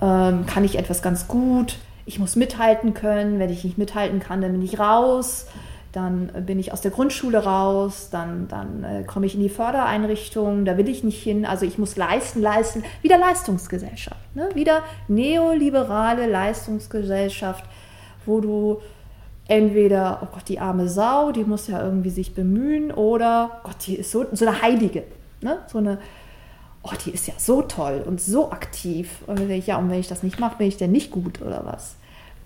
[0.00, 1.78] Ähm, kann ich etwas ganz gut?
[2.06, 3.40] Ich muss mithalten können.
[3.40, 5.46] Wenn ich nicht mithalten kann, dann bin ich raus
[5.92, 10.64] dann bin ich aus der Grundschule raus, dann, dann äh, komme ich in die Fördereinrichtung,
[10.64, 11.44] da will ich nicht hin.
[11.44, 12.84] Also ich muss leisten, leisten.
[13.02, 14.20] Wieder Leistungsgesellschaft.
[14.34, 14.48] Ne?
[14.54, 17.64] Wieder neoliberale Leistungsgesellschaft,
[18.24, 18.80] wo du
[19.48, 23.96] entweder, oh Gott, die arme Sau, die muss ja irgendwie sich bemühen, oder Gott, die
[23.96, 25.02] ist so, so eine Heilige.
[25.40, 25.58] Ne?
[25.66, 25.98] So eine,
[26.84, 29.18] oh, die ist ja so toll und so aktiv.
[29.26, 31.62] Und ich, ja, und wenn ich das nicht mache, bin ich denn nicht gut oder
[31.64, 31.96] was?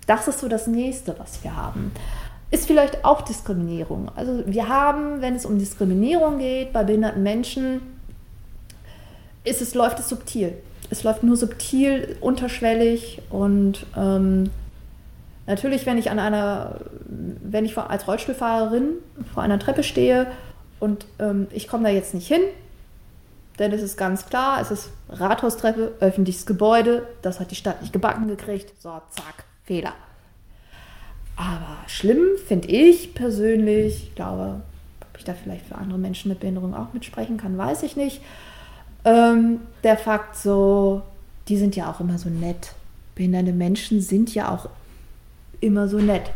[0.07, 1.91] Das ist so das Nächste, was wir haben
[2.55, 4.09] ist vielleicht auch Diskriminierung.
[4.15, 7.81] Also wir haben, wenn es um Diskriminierung geht bei behinderten Menschen,
[9.43, 10.53] ist es, läuft es subtil.
[10.89, 14.49] Es läuft nur subtil, unterschwellig und ähm,
[15.47, 16.79] natürlich, wenn ich an einer,
[17.09, 18.93] wenn ich als Rollstuhlfahrerin
[19.33, 20.27] vor einer Treppe stehe
[20.79, 22.41] und ähm, ich komme da jetzt nicht hin,
[23.59, 27.93] Denn es ist ganz klar, es ist Rathaustreppe, öffentliches Gebäude, das hat die Stadt nicht
[27.93, 28.73] gebacken gekriegt.
[28.81, 29.93] So, zack, Fehler.
[31.35, 34.61] Aber schlimm finde ich persönlich, ich glaube,
[35.01, 38.21] ob ich da vielleicht für andere Menschen mit Behinderung auch mitsprechen kann, weiß ich nicht.
[39.03, 41.01] Ähm, der Fakt so,
[41.47, 42.73] die sind ja auch immer so nett.
[43.15, 44.69] Behinderte Menschen sind ja auch
[45.61, 46.31] immer so nett.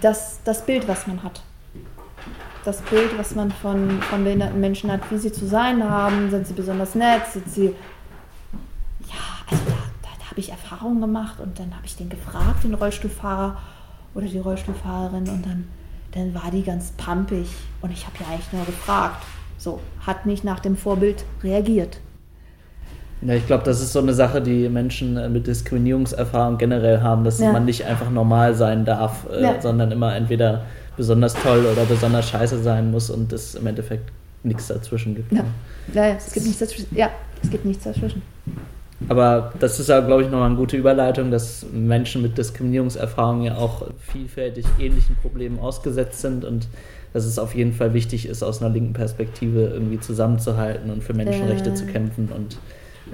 [0.00, 1.42] Das, das Bild, was man hat.
[2.64, 6.46] Das Bild, was man von, von behinderten Menschen hat, wie sie zu sein haben, sind
[6.46, 7.66] sie besonders nett, sind sie.
[9.06, 9.20] Ja,
[9.50, 9.72] also da,
[10.02, 13.58] da, da habe ich Erfahrungen gemacht und dann habe ich den gefragt, den Rollstuhlfahrer
[14.14, 15.64] oder die Rollstuhlfahrerin und dann,
[16.12, 17.46] dann war die ganz pampig
[17.80, 19.24] und ich habe ja eigentlich nur gefragt.
[19.58, 21.98] So, hat nicht nach dem Vorbild reagiert.
[23.22, 27.24] Ja, ich glaube, das ist so eine Sache, die Menschen äh, mit Diskriminierungserfahrung generell haben,
[27.24, 27.52] dass ja.
[27.52, 29.60] man nicht einfach normal sein darf, äh, ja.
[29.60, 30.66] sondern immer entweder
[30.96, 34.12] besonders toll oder besonders scheiße sein muss und es im Endeffekt
[34.42, 35.32] nichts dazwischen gibt.
[35.32, 35.44] Ja,
[35.94, 36.94] ja, ja es gibt nichts dazwischen.
[36.94, 37.10] Ja,
[37.42, 38.22] es gibt nichts dazwischen.
[39.08, 43.56] Aber das ist ja, glaube ich, nochmal eine gute Überleitung, dass Menschen mit Diskriminierungserfahrung ja
[43.56, 46.68] auch vielfältig ähnlichen Problemen ausgesetzt sind und
[47.12, 51.14] dass es auf jeden Fall wichtig ist, aus einer linken Perspektive irgendwie zusammenzuhalten und für
[51.14, 51.74] Menschenrechte äh.
[51.74, 52.58] zu kämpfen und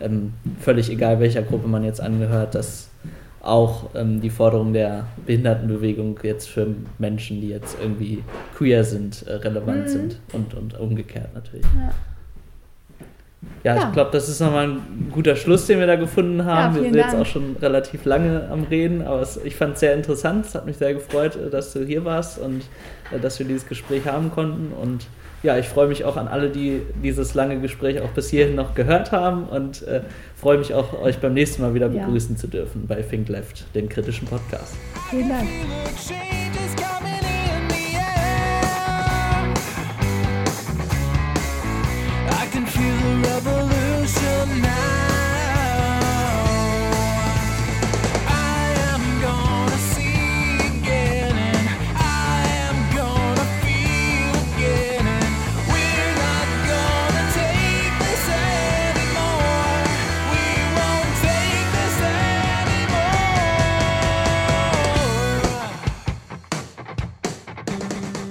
[0.00, 2.88] ähm, völlig egal, welcher Gruppe man jetzt angehört, dass
[3.42, 6.66] auch ähm, die Forderung der Behindertenbewegung jetzt für
[6.98, 8.22] Menschen, die jetzt irgendwie
[8.56, 9.88] queer sind, äh, relevant mhm.
[9.88, 11.64] sind und, und umgekehrt natürlich.
[11.76, 11.90] Ja.
[13.62, 13.86] Ja, ja.
[13.88, 16.76] ich glaube, das ist nochmal ein guter Schluss, den wir da gefunden haben.
[16.76, 17.12] Ja, wir sind Dank.
[17.12, 20.46] jetzt auch schon relativ lange am Reden, aber es, ich fand es sehr interessant.
[20.46, 22.62] Es hat mich sehr gefreut, äh, dass du hier warst und
[23.10, 24.72] äh, dass wir dieses Gespräch haben konnten.
[24.72, 25.06] Und
[25.42, 28.74] ja, ich freue mich auch an alle, die dieses lange Gespräch auch bis hierhin noch
[28.74, 30.02] gehört haben und äh,
[30.36, 32.40] freue mich auch, euch beim nächsten Mal wieder begrüßen ja.
[32.40, 34.74] zu dürfen bei Think Left, dem kritischen Podcast.
[35.10, 35.48] Vielen Dank.
[42.50, 45.09] can feel the revolution now.